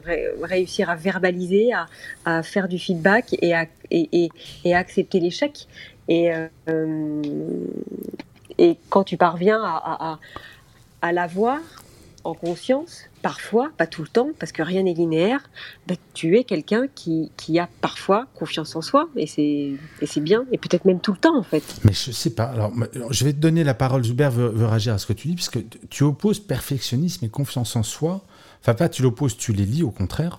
[0.43, 1.71] réussir à verbaliser,
[2.25, 3.67] à, faire du feedback et à,
[4.79, 5.67] accepter l'échec.
[6.09, 7.23] Et, euh,
[8.59, 9.61] et quand tu parviens
[11.03, 11.61] à l'avoir
[12.25, 15.49] en conscience, parfois, pas tout le temps, parce que rien n'est linéaire,
[15.87, 20.59] bah, tu es quelqu'un qui, qui, a parfois confiance en soi, et c'est bien, et
[20.59, 21.63] peut-être même tout le temps, en fait.
[21.85, 22.45] Mais je sais pas.
[22.45, 22.73] Alors,
[23.11, 25.51] je vais te donner la parole, Zuber veut, réagir à ce que tu dis, parce
[25.51, 25.61] que
[25.91, 28.25] tu opposes perfectionnisme et confiance en soi.
[28.61, 30.39] Enfin, pas tu l'opposes, tu les lis, au contraire.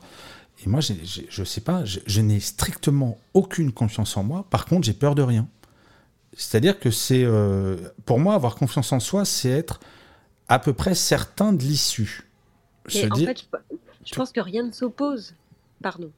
[0.66, 4.46] Et moi, je ne sais pas, je, n'ai strictement aucune confiance en moi.
[4.50, 5.48] Par contre, j'ai peur de rien.
[6.36, 9.80] C'est-à-dire que c'est, euh, pour moi, avoir confiance en soi, c'est être
[10.50, 12.30] à peu près certain de l'issue
[13.12, 13.48] en fait,
[14.06, 15.34] je, pense que rien ne s'oppose.
[15.82, 16.12] Pardon.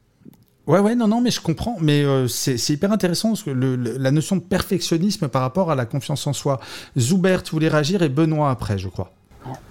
[0.68, 1.78] Ouais, ouais, non, non, mais je comprends.
[1.80, 5.86] Mais euh, c'est hyper intéressant parce que la notion de perfectionnisme par rapport à la
[5.86, 6.60] confiance en soi.
[6.98, 9.12] Zoubert, tu voulais réagir et Benoît après, je crois.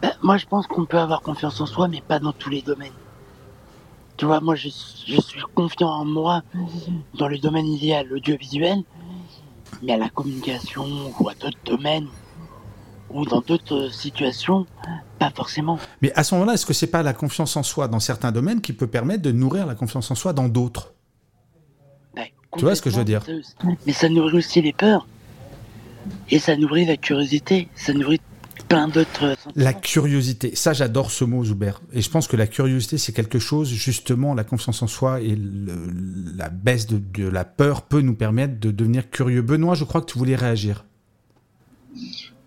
[0.03, 2.63] Ben, moi, je pense qu'on peut avoir confiance en soi, mais pas dans tous les
[2.63, 2.93] domaines.
[4.17, 6.43] Tu vois, moi, je, je suis confiant en moi
[7.15, 8.83] dans le domaine idéal, l'audiovisuel,
[9.83, 12.09] mais à la communication ou à d'autres domaines
[13.13, 14.67] ou dans d'autres situations,
[15.19, 15.79] pas forcément.
[16.03, 18.61] Mais à ce moment-là, est-ce que c'est pas la confiance en soi dans certains domaines
[18.61, 20.95] qui peut permettre de nourrir la confiance en soi dans d'autres?
[22.15, 23.23] Ben, Tu vois ce que je veux dire?
[23.87, 25.07] Mais ça nourrit aussi les peurs.
[26.31, 27.69] Et ça nourrit la curiosité.
[27.75, 28.21] Ça nourrit
[28.69, 29.37] plein d'autres.
[29.57, 31.73] La curiosité, ça j'adore ce mot, Zuber.
[31.93, 35.37] Et je pense que la curiosité, c'est quelque chose, justement, la confiance en soi et
[35.37, 39.43] la baisse de, de la peur peut nous permettre de devenir curieux.
[39.43, 40.85] Benoît, je crois que tu voulais réagir.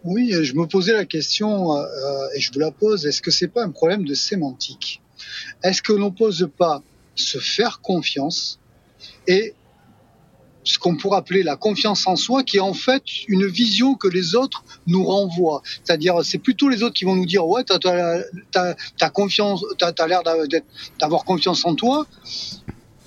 [0.04, 3.06] Oui, je me posais la question euh, et je vous la pose.
[3.06, 5.02] Est-ce que c'est pas un problème de sémantique?
[5.64, 6.84] Est-ce que l'on pose pas
[7.16, 8.60] se faire confiance
[9.28, 9.54] et
[10.66, 14.10] ce qu'on pourrait appeler la confiance en soi, qui est en fait une vision que
[14.10, 15.62] les autres nous renvoient?
[15.84, 17.78] C'est-à-dire, c'est plutôt les autres qui vont nous dire, ouais, t'as
[18.56, 20.22] as, as, confiance, t'as as, l'air
[21.00, 22.06] d'avoir confiance en toi,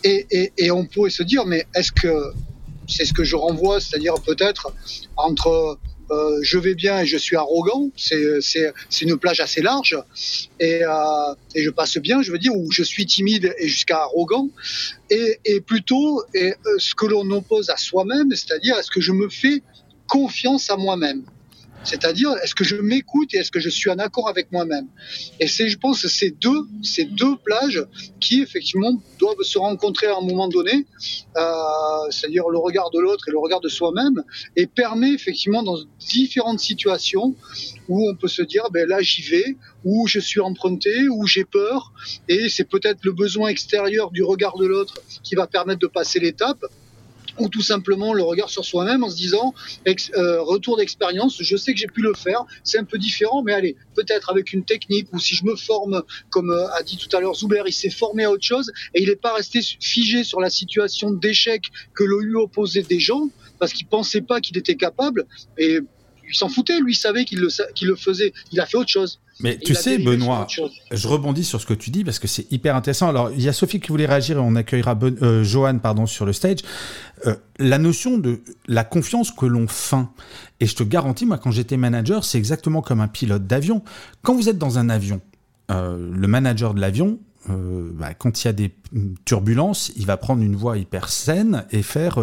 [0.04, 2.32] et, et, et, on pourrait se dire, mais est-ce que
[2.86, 4.72] c'est ce que je renvoie, c'est-à-dire peut-être
[5.16, 5.78] entre
[6.10, 9.96] euh, je vais bien et je suis arrogant, c'est une plage assez large,
[10.60, 13.98] et, euh, et, je passe bien, je veux dire, où je suis timide et jusqu'à
[14.02, 14.48] arrogant,
[15.10, 19.12] et, et plutôt et, euh, ce que l'on oppose à soi-même, c'est-à-dire est-ce que je
[19.12, 19.62] me fais
[20.06, 21.24] confiance à moi-même?
[21.86, 24.86] C'est-à-dire, est-ce que je m'écoute et est-ce que je suis en accord avec moi-même?
[25.40, 27.84] Et c'est, je pense, ces deux, ces deux plages
[28.20, 30.86] qui, effectivement, doivent se rencontrer à un moment donné,
[31.36, 31.42] euh,
[32.10, 34.22] c'est-à-dire le regard de l'autre et le regard de soi-même,
[34.56, 37.34] et permet, effectivement, dans différentes situations
[37.88, 41.44] où on peut se dire, ben là, j'y vais, où je suis emprunté, où j'ai
[41.44, 41.92] peur,
[42.28, 46.18] et c'est peut-être le besoin extérieur du regard de l'autre qui va permettre de passer
[46.18, 46.64] l'étape
[47.38, 49.54] ou tout simplement le regard sur soi-même en se disant
[50.16, 53.52] euh, retour d'expérience, je sais que j'ai pu le faire, c'est un peu différent, mais
[53.52, 57.14] allez, peut-être avec une technique ou si je me forme, comme euh, a dit tout
[57.16, 60.24] à l'heure Zuber, il s'est formé à autre chose et il n'est pas resté figé
[60.24, 61.62] sur la situation d'échec
[61.94, 63.28] que lui opposait des gens
[63.58, 65.26] parce qu'il pensait pas qu'il était capable
[65.58, 65.80] et
[66.28, 69.20] il s'en foutait, lui savait qu'il le faisait, il a fait autre chose.
[69.40, 70.46] Mais tu sais, Benoît,
[70.90, 73.08] je rebondis sur ce que tu dis parce que c'est hyper intéressant.
[73.08, 76.06] Alors, il y a Sophie qui voulait réagir et on accueillera ben, euh, Johan pardon,
[76.06, 76.58] sur le stage.
[77.26, 80.10] Euh, la notion de la confiance que l'on feint.
[80.60, 83.82] Et je te garantis, moi, quand j'étais manager, c'est exactement comme un pilote d'avion.
[84.22, 85.20] Quand vous êtes dans un avion,
[85.70, 87.18] euh, le manager de l'avion,
[87.48, 88.74] bah, quand il y a des
[89.24, 92.18] turbulences, il va prendre une voix hyper saine et faire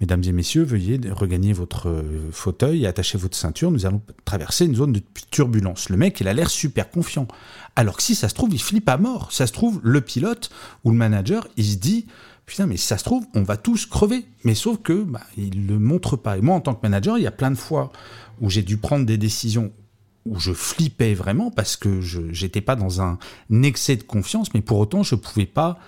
[0.00, 3.70] Mesdames et messieurs, veuillez regagner votre euh, fauteuil et attacher votre ceinture.
[3.70, 5.88] Nous allons traverser une zone de turbulence.
[5.88, 7.28] Le mec, il a l'air super confiant.
[7.76, 9.32] Alors que si ça se trouve, il flippe à mort.
[9.32, 10.50] Ça se trouve, le pilote
[10.82, 12.06] ou le manager, il se dit
[12.46, 14.24] putain, mais si ça se trouve, on va tous crever.
[14.44, 16.38] Mais sauf que bah, il le montre pas.
[16.38, 17.92] Et moi, en tant que manager, il y a plein de fois
[18.40, 19.72] où j'ai dû prendre des décisions
[20.26, 23.18] où je flippais vraiment parce que je n'étais pas dans un
[23.62, 25.78] excès de confiance, mais pour autant, je pouvais pas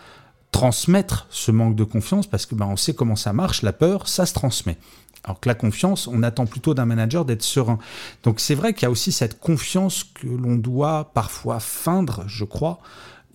[0.51, 4.09] transmettre ce manque de confiance parce que ben, on sait comment ça marche, la peur,
[4.09, 4.79] ça se transmet.
[5.25, 7.79] Alors que la confiance, on attend plutôt d'un manager d'être serein.
[8.23, 12.45] Donc c'est vrai qu'il y a aussi cette confiance que l'on doit parfois feindre, je
[12.45, 12.79] crois,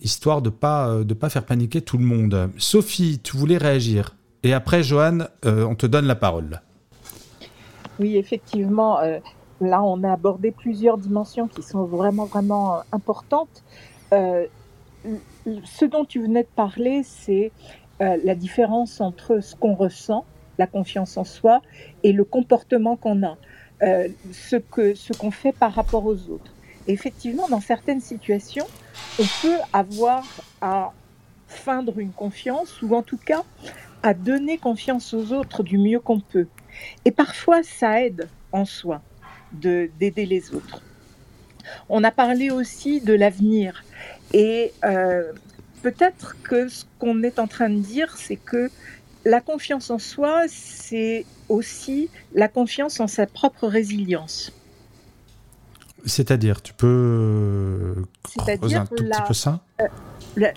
[0.00, 2.50] histoire de pas euh, de pas faire paniquer tout le monde.
[2.56, 6.62] Sophie, tu voulais réagir et après Johan, euh, on te donne la parole.
[8.00, 9.18] Oui, effectivement, euh,
[9.60, 13.62] là on a abordé plusieurs dimensions qui sont vraiment vraiment importantes
[15.64, 17.52] ce dont tu venais de parler, c'est
[18.00, 20.24] euh, la différence entre ce qu'on ressent,
[20.58, 21.62] la confiance en soi,
[22.02, 23.36] et le comportement qu'on a,
[23.82, 26.52] euh, ce qu'on ce qu'on fait par rapport aux autres.
[26.88, 28.66] effectivement, dans certaines situations,
[29.20, 30.24] on peut avoir
[30.60, 30.92] à
[31.46, 33.44] feindre une confiance, ou en tout cas
[34.02, 36.48] à donner confiance aux autres du mieux qu'on peut.
[37.04, 39.00] Et parfois, ça aide en soi
[39.52, 40.82] d'aider les autres.
[41.88, 43.84] On a parlé aussi de l'avenir.
[44.32, 45.32] Et euh,
[45.82, 48.70] peut-être que ce qu'on est en train de dire, c'est que
[49.24, 54.52] la confiance en soi, c'est aussi la confiance en sa propre résilience.
[56.04, 59.86] C'est-à-dire, tu peux creuser un tout petit peu ça euh,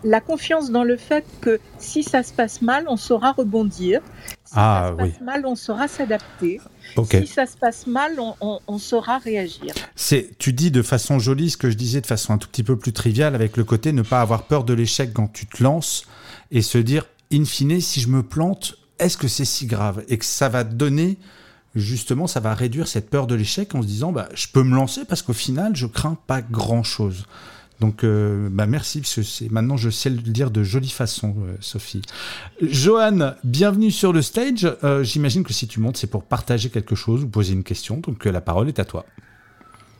[0.03, 4.01] la, confiance dans le fait que si ça se passe mal, on saura rebondir.
[4.45, 6.61] Si ah, ça se passe mal, on saura s'adapter.
[7.09, 9.73] Si ça se passe mal, on, saura réagir.
[9.95, 12.63] C'est, tu dis de façon jolie ce que je disais de façon un tout petit
[12.63, 15.61] peu plus triviale, avec le côté ne pas avoir peur de l'échec quand tu te
[15.61, 16.05] lances
[16.51, 20.17] et se dire, in fine, si je me plante, est-ce que c'est si grave Et
[20.17, 21.17] que ça va donner
[21.75, 24.75] justement, ça va réduire cette peur de l'échec en se disant, bah, je peux me
[24.75, 27.25] lancer parce qu'au final, je crains pas grand-chose.
[27.81, 31.55] Donc, euh, bah merci, parce que maintenant je sais le dire de jolie façon, euh,
[31.59, 32.01] Sophie.
[32.61, 34.65] Johan, bienvenue sur le stage.
[34.83, 37.97] Euh, j'imagine que si tu montes, c'est pour partager quelque chose ou poser une question.
[37.97, 39.05] Donc, la parole est à toi.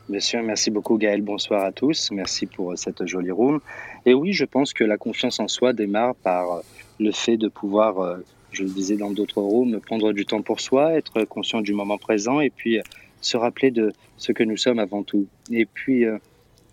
[0.08, 3.60] Bien sûr, merci beaucoup Gaël, bonsoir à tous, merci pour cette jolie room.
[4.06, 6.62] Et oui, je pense que la confiance en soi démarre par
[7.00, 8.18] le fait de pouvoir,
[8.56, 11.98] je le disais dans d'autres rooms, prendre du temps pour soi, être conscient du moment
[11.98, 12.78] présent et puis
[13.20, 15.26] se rappeler de ce que nous sommes avant tout.
[15.50, 16.04] Et puis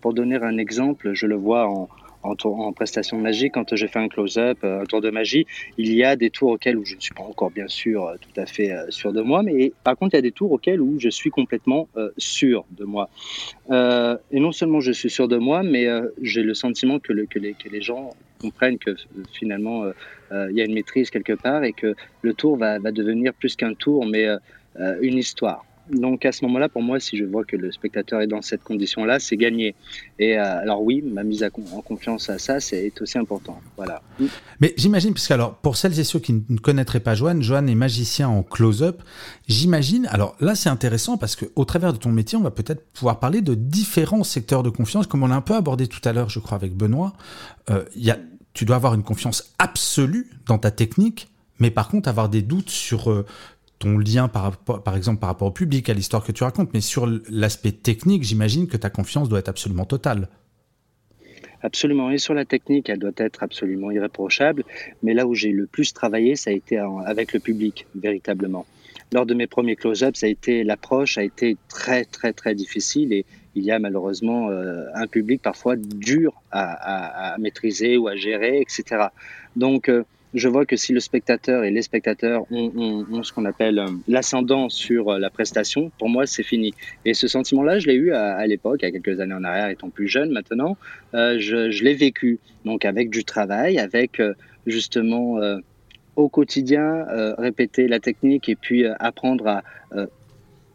[0.00, 1.88] pour donner un exemple, je le vois en,
[2.24, 5.46] en, prestation de magie, quand je fais un close-up, euh, un tour de magie,
[5.78, 8.14] il y a des tours auxquels où je ne suis pas encore bien sûr euh,
[8.20, 10.52] tout à fait euh, sûr de moi, mais par contre il y a des tours
[10.52, 13.08] auxquels où je suis complètement sûr de moi.
[13.70, 15.86] et non seulement je suis sûr de moi, mais
[16.20, 18.10] j'ai le sentiment que, les, gens
[18.44, 18.92] comprennent que
[19.32, 19.84] finalement
[20.30, 23.74] il y a une maîtrise quelque part et que le tour va, devenir plus qu'un
[23.74, 24.26] tour, mais
[25.00, 25.64] une histoire.
[25.90, 28.62] Donc à ce moment-là, pour moi, si je vois que le spectateur est dans cette
[28.62, 29.74] condition-là, c'est gagné.
[30.18, 33.60] Et euh, alors oui, ma mise en confiance à ça, c'est aussi important.
[33.76, 34.02] Voilà.
[34.60, 37.74] Mais j'imagine, puisque alors pour celles et ceux qui ne connaîtraient pas Joanne, Joanne est
[37.74, 39.02] magicien en close-up.
[39.46, 40.06] J'imagine.
[40.10, 43.20] Alors là, c'est intéressant parce que au travers de ton métier, on va peut-être pouvoir
[43.20, 46.30] parler de différents secteurs de confiance, comme on l'a un peu abordé tout à l'heure,
[46.30, 47.12] je crois, avec Benoît.
[47.70, 48.18] Euh, y a,
[48.54, 51.28] tu dois avoir une confiance absolue dans ta technique,
[51.58, 53.26] mais par contre avoir des doutes sur euh,
[53.78, 56.80] ton lien par, par exemple par rapport au public, à l'histoire que tu racontes, mais
[56.80, 60.28] sur l'aspect technique, j'imagine que ta confiance doit être absolument totale.
[61.62, 62.10] Absolument.
[62.10, 64.64] Et sur la technique, elle doit être absolument irréprochable.
[65.02, 66.76] Mais là où j'ai le plus travaillé, ça a été
[67.06, 68.66] avec le public, véritablement.
[69.12, 73.12] Lors de mes premiers close-ups, ça a été l'approche a été très très très difficile
[73.12, 73.24] et
[73.54, 79.06] il y a malheureusement euh, un public parfois dur à, maîtriser ou à gérer, etc.
[79.56, 83.78] Donc euh, je vois que si le spectateur et les spectateurs ont, ce qu'on appelle
[83.78, 86.74] euh, l'ascendant sur la prestation, pour moi, c'est fini.
[87.04, 90.08] Et ce sentiment-là, je l'ai eu à, l'époque, à quelques années en arrière, étant plus
[90.08, 90.76] jeune maintenant,
[91.12, 92.40] je, l'ai vécu.
[92.64, 94.20] Donc avec du travail, avec
[94.66, 95.38] justement
[96.16, 97.06] au quotidien
[97.38, 99.62] répéter la technique et puis apprendre à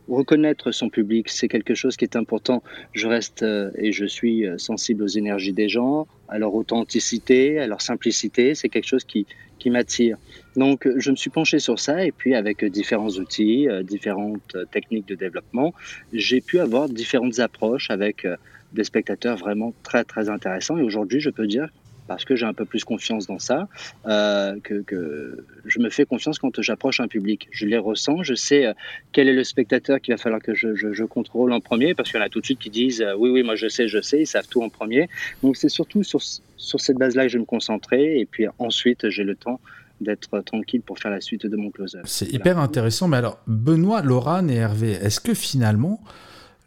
[0.09, 2.63] reconnaître son public, c'est quelque chose qui est important.
[2.93, 3.45] Je reste
[3.77, 8.55] et je suis sensible aux énergies des gens, à leur authenticité, à leur simplicité.
[8.55, 9.25] C'est quelque chose qui,
[9.59, 10.17] qui m'attire.
[10.55, 15.07] Donc, je me suis penché sur ça et puis avec différents outils, euh, différentes techniques
[15.07, 15.73] de développement,
[16.13, 18.35] j'ai pu avoir différentes approches avec euh,
[18.73, 20.77] des spectateurs vraiment très très intéressants.
[20.77, 21.69] Et aujourd'hui, je peux dire
[22.09, 23.67] parce que j'ai un peu plus confiance dans ça,
[24.07, 27.47] euh, que, je me fais confiance quand j'approche un public.
[27.51, 28.73] Je les ressens, je sais
[29.13, 32.23] quel est le spectateur qu'il va falloir que je, contrôle en premier, parce qu'il y
[32.23, 34.25] en a tout de suite qui disent oui, oui, moi je sais, je sais, ils
[34.27, 35.07] savent tout en premier.
[35.43, 36.19] Donc c'est surtout sur,
[36.57, 38.19] sur cette base-là que je vais me concentrer.
[38.19, 39.59] Et puis ensuite, j'ai le temps
[40.01, 41.99] d'être tranquille pour faire la suite de mon closer.
[42.05, 43.07] C'est hyper intéressant.
[43.07, 46.01] Mais alors, Benoît, Laurane et Hervé, est-ce que finalement,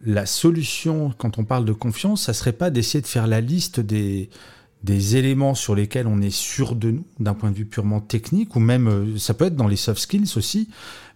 [0.04, 3.80] la solution, quand on parle de confiance, ça serait pas d'essayer de faire la liste
[3.80, 4.28] des,
[4.84, 8.56] des éléments sur lesquels on est sûr de nous, d'un point de vue purement technique,
[8.56, 10.68] ou même, euh, ça peut être dans les soft skills aussi,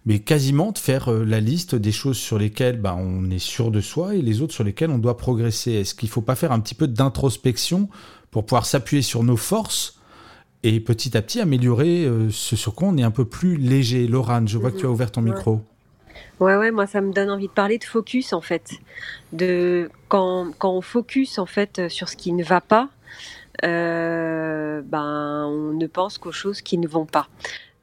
[0.05, 3.71] mais quasiment de faire euh, la liste des choses sur lesquelles bah, on est sûr
[3.71, 5.73] de soi et les autres sur lesquelles on doit progresser.
[5.73, 7.89] Est-ce qu'il ne faut pas faire un petit peu d'introspection
[8.31, 9.99] pour pouvoir s'appuyer sur nos forces
[10.63, 14.07] et petit à petit améliorer euh, ce sur quoi on est un peu plus léger?
[14.07, 15.61] Laurane, je vois que tu as ouvert ton micro.
[16.39, 18.71] Ouais, ouais, moi ça me donne envie de parler de focus en fait.
[19.33, 22.89] De quand, quand on focus en fait sur ce qui ne va pas,
[23.65, 27.27] euh, ben on ne pense qu'aux choses qui ne vont pas.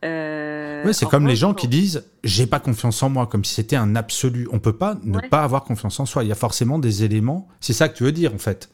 [0.05, 3.77] Euh, c'est comme les gens qui disent j'ai pas confiance en moi, comme si c'était
[3.77, 4.49] un absolu.
[4.53, 6.25] On peut pas ne pas avoir confiance en soi.
[6.25, 7.49] Il y a forcément des éléments.
[7.61, 8.68] C'est ça que tu veux dire en fait.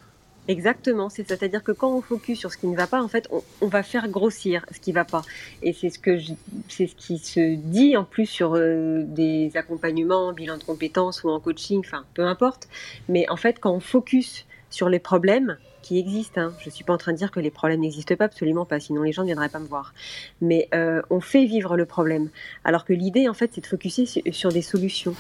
[0.49, 3.29] Exactement, c'est-à-dire que quand on focus sur ce qui ne va pas, en fait,
[3.61, 5.23] on, va faire grossir ce qui ne va pas.
[5.63, 6.19] Et c'est ce que
[6.69, 11.31] c'est ce qui se dit en plus sur euh, des accompagnements, bilan de compétences ou
[11.31, 12.69] en coaching, enfin peu importe.
[13.09, 16.85] Mais en fait, quand on focus sur les problèmes qui existent, hein, je ne suis
[16.85, 19.23] pas en train de dire que les problèmes n'existent pas, absolument pas, sinon les gens
[19.23, 19.95] ne viendraient pas me voir.
[20.41, 22.29] Mais euh, on fait vivre le problème,
[22.65, 25.15] alors que l'idée, en fait, c'est de focuser sur, des solutions.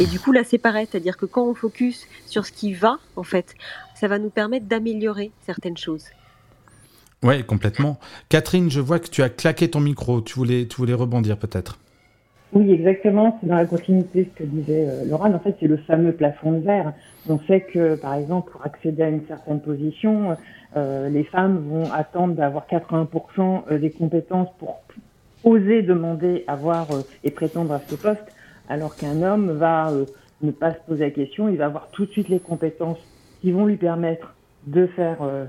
[0.00, 2.98] Et du coup, là, c'est pareil, c'est-à-dire que quand on focus sur ce qui va,
[3.16, 3.54] en fait,
[3.94, 6.04] ça va nous permettre d'améliorer certaines choses.
[7.22, 7.98] Oui, complètement.
[8.28, 10.20] Catherine, je vois que tu as claqué ton micro.
[10.20, 11.78] Tu voulais, tu voulais rebondir peut-être
[12.52, 13.38] Oui, exactement.
[13.40, 15.32] C'est dans la continuité de ce que disait euh, Laurent.
[15.32, 16.92] En fait, c'est le fameux plafond de verre.
[17.28, 20.36] On sait que, par exemple, pour accéder à une certaine position,
[20.76, 24.80] euh, les femmes vont attendre d'avoir 80% euh, des compétences pour
[25.44, 26.88] oser demander avoir
[27.22, 28.24] et prétendre à ce poste,
[28.68, 29.92] alors qu'un homme va
[30.42, 32.98] ne pas se poser la question, il va avoir tout de suite les compétences
[33.40, 34.34] qui vont lui permettre
[34.66, 35.44] de faire, euh,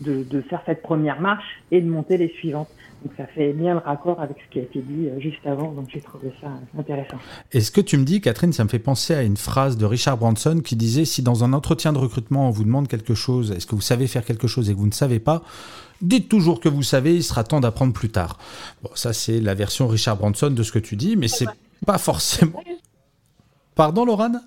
[0.00, 2.68] de, de, faire cette première marche et de monter les suivantes.
[3.02, 5.72] Donc ça fait bien le raccord avec ce qui a été dit euh, juste avant,
[5.72, 6.48] donc j'ai trouvé ça
[6.78, 7.16] intéressant.
[7.50, 9.84] Et ce que tu me dis, Catherine, ça me fait penser à une phrase de
[9.84, 13.50] Richard Branson qui disait si dans un entretien de recrutement on vous demande quelque chose,
[13.50, 15.42] est-ce que vous savez faire quelque chose et que vous ne savez pas,
[16.00, 18.38] dites toujours que vous savez, il sera temps d'apprendre plus tard.
[18.82, 21.46] Bon, ça c'est la version Richard Branson de ce que tu dis, mais c'est
[21.84, 22.62] pas forcément.
[23.74, 24.42] Pardon, Laurane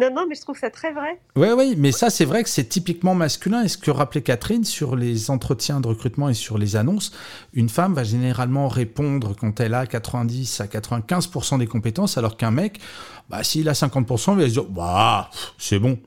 [0.00, 1.20] non, non, mais je trouve ça très vrai.
[1.36, 3.62] Oui, oui, mais ça, c'est vrai que c'est typiquement masculin.
[3.62, 7.12] Et ce que rappelait Catherine sur les entretiens de recrutement et sur les annonces,
[7.54, 12.50] une femme va généralement répondre quand elle a 90 à 95% des compétences, alors qu'un
[12.50, 12.80] mec,
[13.28, 15.98] bah, s'il a 50%, il va se dire, bah, c'est bon.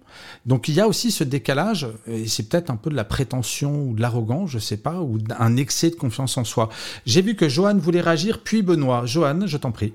[0.46, 3.84] Donc il y a aussi ce décalage, et c'est peut-être un peu de la prétention
[3.84, 6.70] ou de l'arrogance, je sais pas, ou un excès de confiance en soi.
[7.06, 9.06] J'ai vu que Johan voulait réagir, puis Benoît.
[9.06, 9.94] Johan, je t'en prie.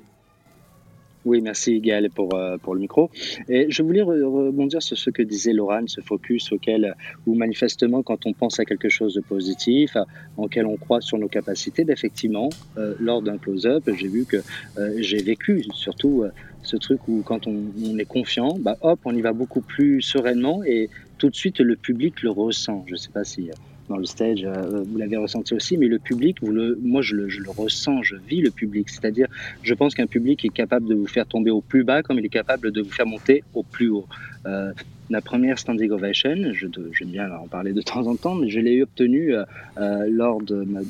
[1.26, 3.10] Oui, merci Gaël pour, euh, pour le micro.
[3.48, 6.94] Et je voulais rebondir sur ce que disait Laurent, ce focus auquel,
[7.26, 9.96] ou manifestement, quand on pense à quelque chose de positif,
[10.36, 12.48] en lequel on croit sur nos capacités, ben, effectivement,
[12.78, 14.36] euh, lors d'un close-up, j'ai vu que
[14.78, 16.24] euh, j'ai vécu surtout
[16.62, 20.02] ce truc où quand on, on est confiant, bah, hop, on y va beaucoup plus
[20.02, 22.84] sereinement et tout de suite le public le ressent.
[22.86, 23.50] Je ne sais pas si
[23.88, 27.40] dans le stage, euh, vous l'avez ressenti aussi, mais le public, moi je le, je
[27.40, 28.88] le ressens, je vis le public.
[28.88, 29.28] C'est-à-dire,
[29.62, 32.24] je pense qu'un public est capable de vous faire tomber au plus bas comme il
[32.24, 34.06] est capable de vous faire monter au plus haut.
[34.46, 34.72] Euh,
[35.08, 38.82] la première standing ovation, j'aime bien en parler de temps en temps, mais je l'ai
[38.82, 39.44] obtenue euh,
[39.78, 40.80] euh, lors de ma,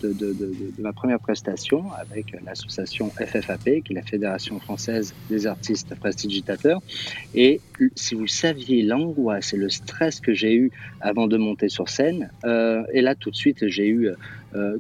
[0.79, 6.81] ma, première prestation avec l'association FFAP, qui est la Fédération française des artistes prestigitateurs.
[7.35, 7.61] Et
[7.95, 12.31] si vous saviez l'angoisse et le stress que j'ai eu avant de monter sur scène,
[12.45, 14.11] euh, et là tout de suite j'ai eu,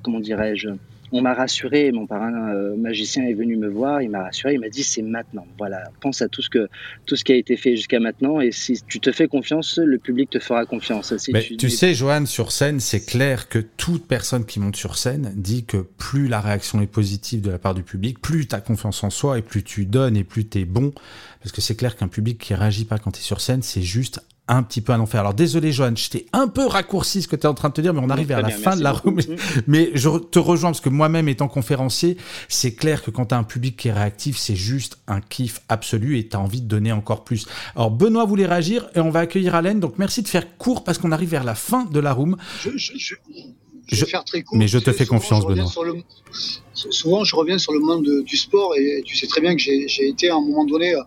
[0.03, 0.71] comment dirais-je,
[1.13, 4.61] on m'a rassuré, mon parrain euh, magicien est venu me voir, il m'a rassuré, il
[4.61, 5.47] m'a dit c'est maintenant.
[5.59, 6.69] Voilà, pense à tout ce que
[7.07, 9.99] tout ce qui a été fait jusqu'à maintenant et si tu te fais confiance, le
[9.99, 11.13] public te fera confiance.
[11.33, 15.33] Mais tu, sais, Joanne, sur scène, c'est clair que toute personne qui monte sur scène
[15.37, 18.61] dit que plus la réaction est positive de la part du public, plus tu as
[18.61, 20.93] confiance en soi et plus tu donnes et plus tu es bon.
[21.41, 23.83] Parce que c'est clair qu'un public qui réagit pas quand tu es sur scène, c'est
[23.83, 25.21] juste un petit peu à l'enfer.
[25.21, 27.75] Alors désolé Joanne, je t'ai un peu raccourci ce que tu es en train de
[27.75, 29.19] te dire, mais on arrive vers la fin de la room.
[29.67, 32.17] Mais je te rejoins parce que moi-même étant conférencier,
[32.49, 35.61] c'est clair que quand tu as un public qui est réactif, c'est juste un kiff
[35.69, 37.47] absolu et tu as envie de donner encore plus.
[37.75, 39.75] Alors Benoît voulait réagir et on va accueillir Alain.
[39.75, 42.37] Donc merci de faire court parce qu'on arrive vers la fin de la room.
[42.61, 43.15] Je, je, je,
[43.95, 44.59] vais faire très court.
[44.59, 45.71] Mais je te fais confiance Benoît.
[46.73, 50.09] souvent je reviens sur le monde du sport et tu sais très bien que j'ai
[50.09, 51.03] été à un moment donné, euh,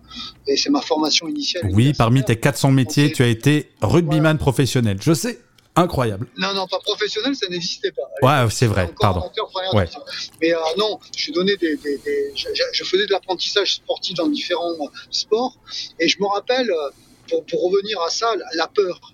[0.48, 1.70] et c'est ma formation initiale.
[1.74, 4.98] Oui, parmi tes 400 métiers, tu as été rugbyman professionnel.
[5.02, 5.40] Je sais.
[5.76, 6.28] Incroyable.
[6.38, 8.44] Non, non, pas professionnel, ça n'existait pas.
[8.44, 9.32] Ouais, c'est vrai, pardon.
[9.74, 9.88] Ouais.
[10.42, 14.28] Mais euh, non, je, donnais des, des, des je, je, faisais de l'apprentissage sportif dans
[14.28, 14.76] différents
[15.10, 15.58] sports.
[16.00, 16.90] Et je me rappelle, euh,
[17.30, 19.14] pour, pour revenir à ça, la peur.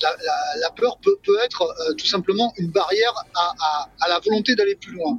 [0.00, 5.18] La, peur peut, être euh, tout simplement une barrière à, la volonté d'aller plus loin.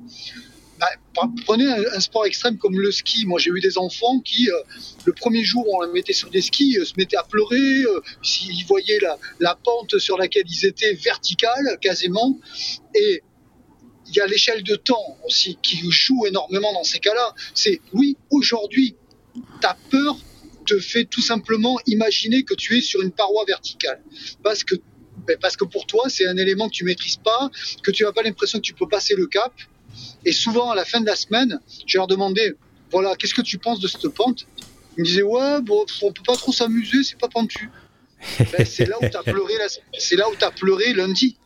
[0.80, 0.88] Bah,
[1.46, 3.26] prenez un, sport extrême comme le ski.
[3.26, 4.62] Moi, j'ai eu des enfants qui, euh,
[5.06, 7.58] le premier jour où on les mettait sur des skis, euh, se mettaient à pleurer
[7.58, 12.38] euh, s'ils voyaient la, la, pente sur laquelle ils étaient verticale, quasiment.
[12.94, 13.24] Et
[14.08, 17.34] il y a l'échelle de temps aussi qui joue énormément dans ces cas-là.
[17.56, 18.96] C'est oui, aujourd'hui,
[19.62, 20.16] ta peur
[20.68, 24.02] te fait tout simplement imaginer que tu es sur une paroi verticale.
[24.44, 24.76] Parce que,
[25.26, 27.50] ben, parce que pour toi, c'est un élément que tu maîtrises pas,
[27.82, 29.54] que tu n'as pas l'impression que tu peux passer le cap.
[30.26, 32.54] Et souvent, à la fin de la semaine, je leur demandais,
[32.92, 34.46] voilà, qu'est-ce que tu penses de cette pente?
[34.98, 37.70] Ils me disaient, ouais, bon, on peut pas trop s'amuser, c'est pas pentu.
[38.40, 39.54] ben, c'est là où tu as pleuré,
[39.98, 41.38] c'est là où as pleuré lundi.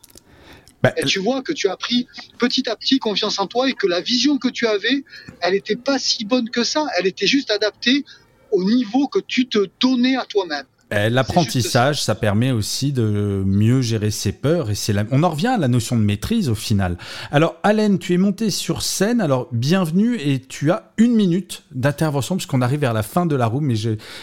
[0.82, 2.08] Ben, et tu vois que tu as pris
[2.38, 5.04] petit à petit confiance en toi et que la vision que tu avais,
[5.40, 6.86] elle n'était pas si bonne que ça.
[6.98, 8.04] Elle était juste adaptée
[8.52, 10.64] au niveau que tu te donnais à toi-même.
[10.94, 15.04] Eh, l'apprentissage, ça permet aussi de mieux gérer ses peurs et c'est la...
[15.10, 16.98] on en revient à la notion de maîtrise au final.
[17.30, 19.22] Alors, Alain, tu es monté sur scène.
[19.22, 23.46] Alors, bienvenue et tu as une minute d'intervention puisqu'on arrive vers la fin de la
[23.46, 23.74] room, mais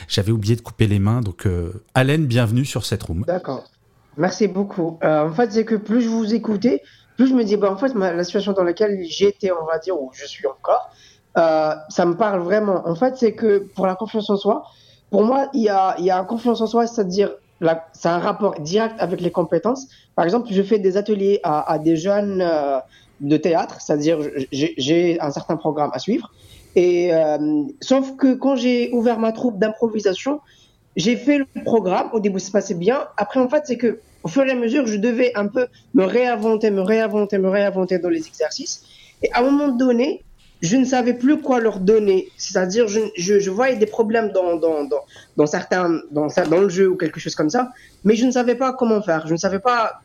[0.08, 1.22] j'avais oublié de couper les mains.
[1.22, 3.24] Donc, euh, Alain, bienvenue sur cette room.
[3.26, 3.68] D'accord.
[4.18, 5.00] Merci beaucoup.
[5.04, 6.84] Euh, en fait, c'est que plus je vous écoutais,
[7.18, 10.00] plus je me dis, bah, en fait, la situation dans laquelle j'étais, on va dire,
[10.00, 10.94] où je suis encore,
[11.38, 12.88] euh, ça me parle vraiment.
[12.88, 14.64] En fait, c'est que pour la confiance en soi,
[15.12, 17.32] pour moi, il y a, il y a confiance en soi, c'est-à-dire
[17.94, 19.88] c'est un rapport direct avec les compétences.
[20.16, 22.80] Par exemple, je fais des ateliers à, à des jeunes euh,
[23.20, 24.20] de théâtre, c'est-à-dire
[24.52, 26.32] j'ai un certain programme à suivre.
[26.76, 30.40] Et euh, sauf que quand j'ai ouvert ma troupe d'improvisation,
[30.96, 32.10] j'ai fait le programme.
[32.14, 33.08] Au début, ça se passait bien.
[33.18, 36.04] Après, en fait, c'est que au fur et à mesure, je devais un peu me
[36.04, 38.84] réinventer, me réinventer, me réinventer dans les exercices.
[39.22, 40.24] Et à un moment donné,
[40.62, 42.30] je ne savais plus quoi leur donner.
[42.38, 45.04] C'est-à-dire, je, je, je, voyais des problèmes dans, dans, dans,
[45.38, 47.70] dans certains, dans, dans le jeu ou quelque chose comme ça,
[48.04, 49.26] mais je ne savais pas comment faire.
[49.28, 50.02] Je ne savais pas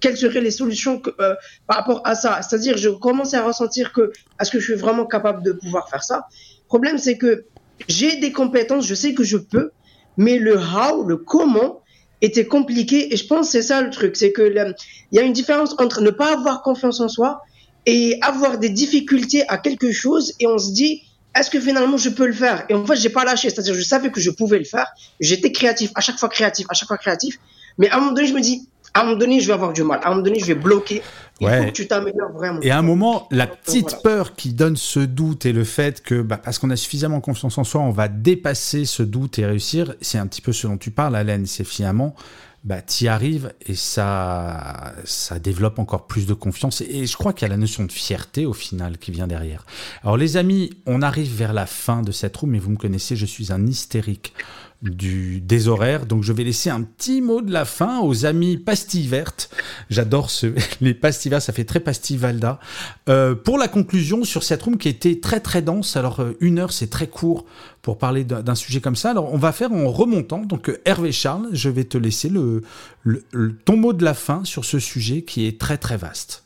[0.00, 1.34] quelles seraient les solutions que, euh,
[1.66, 2.40] par rapport à ça.
[2.42, 6.02] C'est-à-dire, je commençais à ressentir que, est-ce que je suis vraiment capable de pouvoir faire
[6.02, 6.26] ça?
[6.64, 7.44] Le problème, c'est que
[7.88, 9.70] j'ai des compétences, je sais que je peux,
[10.16, 11.82] mais le how, le comment,
[12.22, 13.12] était compliqué.
[13.12, 14.74] Et je pense c'est ça le truc, c'est que il
[15.12, 17.42] y a une différence entre ne pas avoir confiance en soi
[17.86, 21.02] et avoir des difficultés à quelque chose et on se dit
[21.36, 22.64] est-ce que finalement je peux le faire?
[22.68, 24.86] Et en fait, j'ai pas lâché, c'est-à-dire je savais que je pouvais le faire.
[25.20, 27.38] J'étais créatif, à chaque fois créatif, à chaque fois créatif.
[27.78, 29.72] Mais à un moment donné, je me dis à un moment donné, je vais avoir
[29.72, 30.00] du mal.
[30.02, 31.02] À un moment donné, je vais bloquer.
[31.40, 31.58] Il ouais.
[31.58, 32.60] faut que tu t'améliores vraiment.
[32.60, 33.98] Et à un moment, la petite voilà.
[34.02, 37.56] peur qui donne ce doute et le fait que, bah, parce qu'on a suffisamment confiance
[37.56, 40.76] en soi, on va dépasser ce doute et réussir, c'est un petit peu ce dont
[40.76, 41.42] tu parles, Alain.
[41.46, 42.14] C'est finalement
[42.62, 46.82] bah, tu y arrives et ça, ça développe encore plus de confiance.
[46.82, 49.64] Et je crois qu'il y a la notion de fierté au final qui vient derrière.
[50.02, 53.16] Alors les amis, on arrive vers la fin de cette roue, mais vous me connaissez,
[53.16, 54.34] je suis un hystérique
[54.82, 56.06] du, des horaires.
[56.06, 59.50] Donc je vais laisser un petit mot de la fin aux amis pastilles vertes.
[59.88, 60.48] J'adore ce,
[60.80, 62.60] les pastilles vertes, ça fait très pastille Valda.
[63.08, 66.58] Euh, pour la conclusion sur cette room qui était très très dense, alors euh, une
[66.58, 67.46] heure c'est très court
[67.82, 69.10] pour parler d'un sujet comme ça.
[69.10, 70.40] Alors on va faire en remontant.
[70.40, 72.62] Donc euh, Hervé Charles, je vais te laisser le,
[73.02, 76.44] le, le, ton mot de la fin sur ce sujet qui est très très vaste.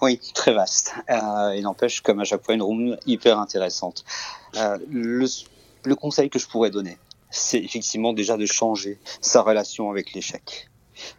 [0.00, 0.94] Oui, très vaste.
[1.10, 4.04] Euh, il n'empêche, comme à chaque fois, une room hyper intéressante.
[4.56, 5.26] Euh, le,
[5.84, 6.98] le conseil que je pourrais donner,
[7.30, 10.68] c'est effectivement déjà de changer sa relation avec l'échec.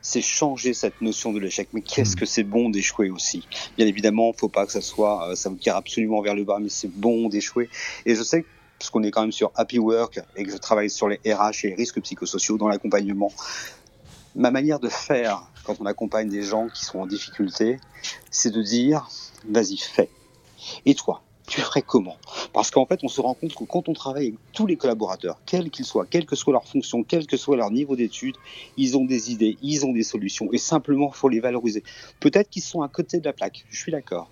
[0.01, 1.69] C'est changer cette notion de l'échec.
[1.71, 3.47] Mais qu'est-ce que c'est bon d'échouer aussi?
[3.77, 6.57] Bien évidemment, il faut pas que ça soit, ça vous tire absolument vers le bas,
[6.59, 7.69] mais c'est bon d'échouer.
[8.05, 8.45] Et je sais
[8.83, 11.63] parce qu'on est quand même sur Happy Work et que je travaille sur les RH
[11.63, 13.31] et les risques psychosociaux dans l'accompagnement.
[14.35, 17.79] Ma manière de faire quand on accompagne des gens qui sont en difficulté,
[18.29, 19.07] c'est de dire,
[19.47, 20.09] vas-y, fais.
[20.85, 22.17] Et toi, tu ferais comment?
[22.51, 25.39] Parce qu'en fait, on se rend compte que quand on travaille avec tous les collaborateurs,
[25.45, 28.35] quels qu'ils soient, quelle que soit leur fonction, quel que soit leur niveau d'études,
[28.75, 31.83] ils ont des idées, ils ont des solutions, et simplement, il faut les valoriser.
[32.19, 34.29] Peut-être qu'ils sont à côté de la plaque, je suis d'accord.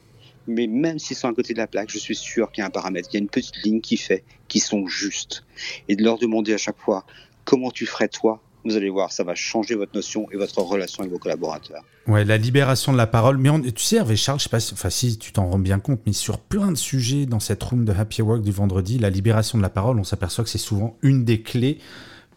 [0.48, 2.68] Mais même s'ils sont à côté de la plaque, je suis sûr qu'il y a
[2.68, 5.44] un paramètre, qu'il y a une petite ligne qui fait qu'ils sont justes.
[5.88, 7.06] Et de leur demander à chaque fois,
[7.46, 11.02] comment tu ferais toi vous allez voir, ça va changer votre notion et votre relation
[11.02, 11.84] avec vos collaborateurs.
[12.08, 13.38] Ouais, la libération de la parole.
[13.38, 15.80] Mais tu sais, Hervé Charles, je sais pas si, enfin, si tu t'en rends bien
[15.80, 19.10] compte, mais sur plein de sujets dans cette room de Happy Work du vendredi, la
[19.10, 21.80] libération de la parole, on s'aperçoit que c'est souvent une des clés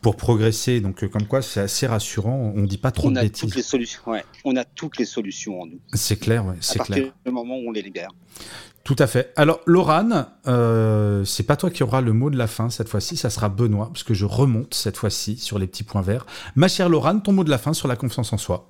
[0.05, 0.80] pour progresser.
[0.82, 2.52] Donc, euh, comme quoi, c'est assez rassurant.
[2.55, 3.40] On ne dit pas trop on de a bêtises.
[3.40, 4.22] Toutes les solutions, ouais.
[4.44, 5.80] On a toutes les solutions en nous.
[5.94, 6.98] C'est clair, ouais, c'est À clair.
[6.98, 8.11] partir du moment où on les libère.
[8.84, 9.32] Tout à fait.
[9.34, 13.16] Alors, Laurane, euh, c'est pas toi qui auras le mot de la fin cette fois-ci,
[13.16, 16.26] ça sera Benoît, parce que je remonte cette fois-ci sur les petits points verts.
[16.55, 18.68] Ma chère Laurane, ton mot de la fin sur la confiance en soi.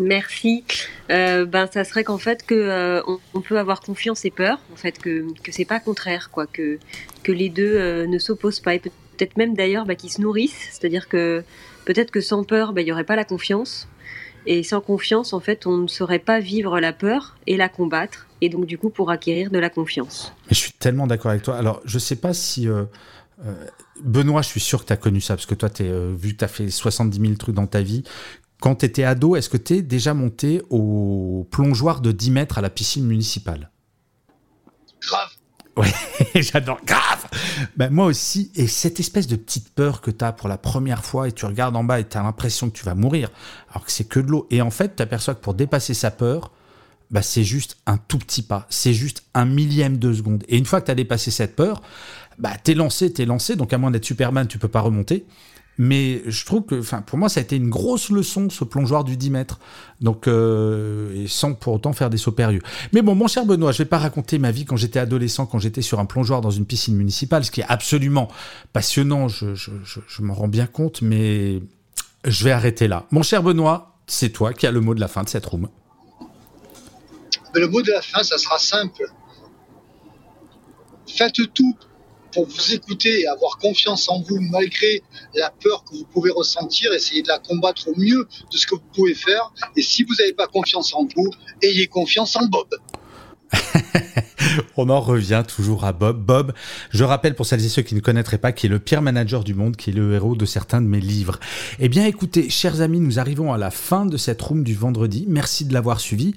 [0.00, 0.64] Merci.
[1.10, 4.58] Euh, ben, ça serait qu'en fait que euh, on, on peut avoir confiance et peur,
[4.72, 6.78] en fait que que c'est pas contraire, quoi, que
[7.22, 8.82] que les deux euh, ne s'opposent pas et
[9.16, 10.68] peut-être même d'ailleurs bah, qu'ils se nourrissent.
[10.70, 11.44] C'est-à-dire que
[11.84, 13.88] peut-être que sans peur, bah, il y aurait pas la confiance,
[14.46, 18.28] et sans confiance, en fait, on ne saurait pas vivre la peur et la combattre,
[18.40, 20.32] et donc du coup pour acquérir de la confiance.
[20.46, 21.56] Mais je suis tellement d'accord avec toi.
[21.56, 22.68] Alors, je sais pas si.
[22.68, 22.84] euh,
[23.44, 23.66] euh,
[24.02, 26.32] Benoît, je suis sûr que tu as connu ça, parce que toi, es, euh, vu
[26.32, 28.04] que tu as fait 70 000 trucs dans ta vie,
[28.60, 32.58] quand tu étais ado, est-ce que tu es déjà monté au plongeoir de 10 mètres
[32.58, 33.70] à la piscine municipale?
[35.02, 35.35] Grave.
[35.76, 35.92] Ouais,
[36.34, 36.80] j'adore.
[36.84, 37.26] Grave
[37.76, 41.04] ben, Moi aussi, et cette espèce de petite peur que tu as pour la première
[41.04, 43.30] fois, et tu regardes en bas et tu as l'impression que tu vas mourir,
[43.70, 44.46] alors que c'est que de l'eau.
[44.50, 46.50] Et en fait, tu aperçois que pour dépasser sa peur,
[47.10, 50.44] bah, c'est juste un tout petit pas, c'est juste un millième de seconde.
[50.48, 51.82] Et une fois que tu as dépassé cette peur,
[52.38, 55.24] bah, t'es lancé, t'es lancé, donc à moins d'être Superman, tu peux pas remonter.
[55.78, 59.16] Mais je trouve que, pour moi, ça a été une grosse leçon, ce plongeoir du
[59.16, 59.58] 10 mètres.
[60.00, 62.62] Donc, euh, et sans pour autant faire des sauts périlleux.
[62.92, 65.58] Mais bon, mon cher Benoît, je vais pas raconter ma vie quand j'étais adolescent, quand
[65.58, 68.28] j'étais sur un plongeoir dans une piscine municipale, ce qui est absolument
[68.72, 71.60] passionnant, je, je, m'en rends bien compte, mais
[72.24, 73.04] je vais arrêter là.
[73.10, 75.68] Mon cher Benoît, c'est toi qui as le mot de la fin de cette room.
[77.54, 79.10] Le mot de la fin, ça sera simple.
[81.06, 81.76] Faites tout
[82.36, 85.02] pour vous écouter et avoir confiance en vous malgré
[85.34, 86.92] la peur que vous pouvez ressentir.
[86.92, 89.50] Essayez de la combattre au mieux de ce que vous pouvez faire.
[89.74, 91.30] Et si vous n'avez pas confiance en vous,
[91.62, 92.68] ayez confiance en Bob.
[94.76, 96.24] On en revient toujours à Bob.
[96.24, 96.52] Bob,
[96.90, 99.44] je rappelle pour celles et ceux qui ne connaîtraient pas, qui est le pire manager
[99.44, 101.38] du monde, qui est le héros de certains de mes livres.
[101.78, 105.26] Eh bien, écoutez, chers amis, nous arrivons à la fin de cette room du vendredi.
[105.28, 106.34] Merci de l'avoir suivi.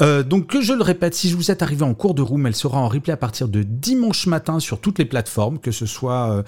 [0.00, 2.56] Euh, donc, que je le répète, si vous êtes arrivé en cours de room, elle
[2.56, 6.30] sera en replay à partir de dimanche matin sur toutes les plateformes, que ce soit
[6.30, 6.42] euh,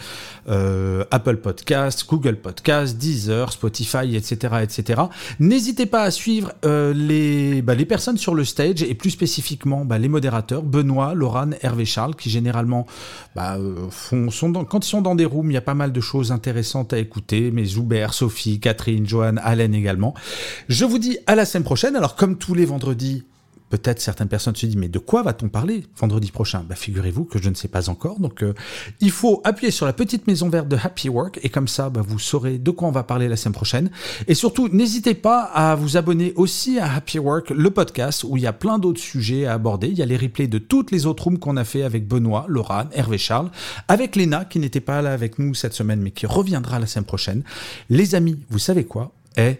[0.49, 5.03] euh, Apple Podcast, Google Podcast, Deezer, Spotify, etc., etc.
[5.41, 9.85] N'hésitez pas à suivre euh, les, bah, les personnes sur le stage et plus spécifiquement
[9.85, 12.87] bah, les modérateurs, Benoît, Laurane, Hervé Charles, qui généralement
[13.35, 14.29] bah, euh, font,
[14.65, 16.99] quand ils sont dans des rooms, il y a pas mal de choses intéressantes à
[16.99, 20.15] écouter, mais Zuber, Sophie, Catherine, Johan, Allen également.
[20.69, 21.97] Je vous dis à la semaine prochaine.
[21.97, 23.25] Alors comme tous les vendredis,
[23.73, 26.63] Peut-être certaines personnes se disent mais de quoi va-t-on parler vendredi prochain?
[26.69, 28.21] Bah, Figurez-vous que je ne sais pas encore.
[28.21, 28.53] Donc euh,
[29.01, 32.03] il faut appuyer sur la petite maison verte de Happy Work et comme ça bah,
[32.07, 33.91] vous saurez de quoi on va parler la semaine prochaine.
[34.29, 38.43] Et surtout n'hésitez pas à vous abonner aussi à Happy Work, le podcast où il
[38.43, 39.89] y a plein d'autres sujets à aborder.
[39.89, 42.45] Il y a les replays de toutes les autres rooms qu'on a fait avec Benoît,
[42.49, 43.51] Laura, Hervé Charles,
[43.89, 47.07] avec Léna qui n'était pas là avec nous cette semaine mais qui reviendra la semaine
[47.07, 47.43] prochaine.
[47.89, 49.13] Les amis, vous savez quoi?
[49.39, 49.55] Eh,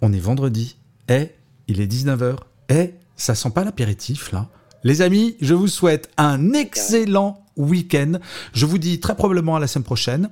[0.00, 0.76] on est vendredi.
[1.10, 1.28] Eh,
[1.68, 2.36] il est 19h.
[2.70, 4.48] Eh, ça sent pas l'apéritif là.
[4.82, 8.12] Les amis, je vous souhaite un excellent week-end.
[8.54, 10.30] Je vous dis très probablement à la semaine prochaine.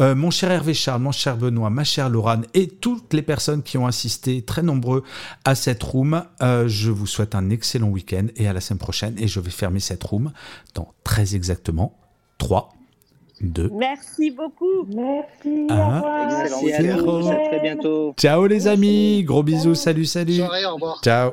[0.00, 3.62] Euh, mon cher Hervé Charles, mon cher Benoît, ma chère Laurane et toutes les personnes
[3.62, 5.04] qui ont assisté, très nombreux,
[5.44, 9.14] à cette room, euh, je vous souhaite un excellent week-end et à la semaine prochaine.
[9.18, 10.32] Et je vais fermer cette room
[10.74, 11.98] dans très exactement
[12.38, 12.70] 3,
[13.42, 14.86] 2, Merci beaucoup.
[14.88, 15.66] Merci.
[15.68, 17.04] Un, Excellent Merci à week-end.
[17.04, 17.28] tous.
[17.28, 18.14] À très bientôt.
[18.16, 20.36] Ciao les amis, gros bisous, salut, salut.
[20.36, 21.00] Soirée, au revoir.
[21.02, 21.32] Ciao.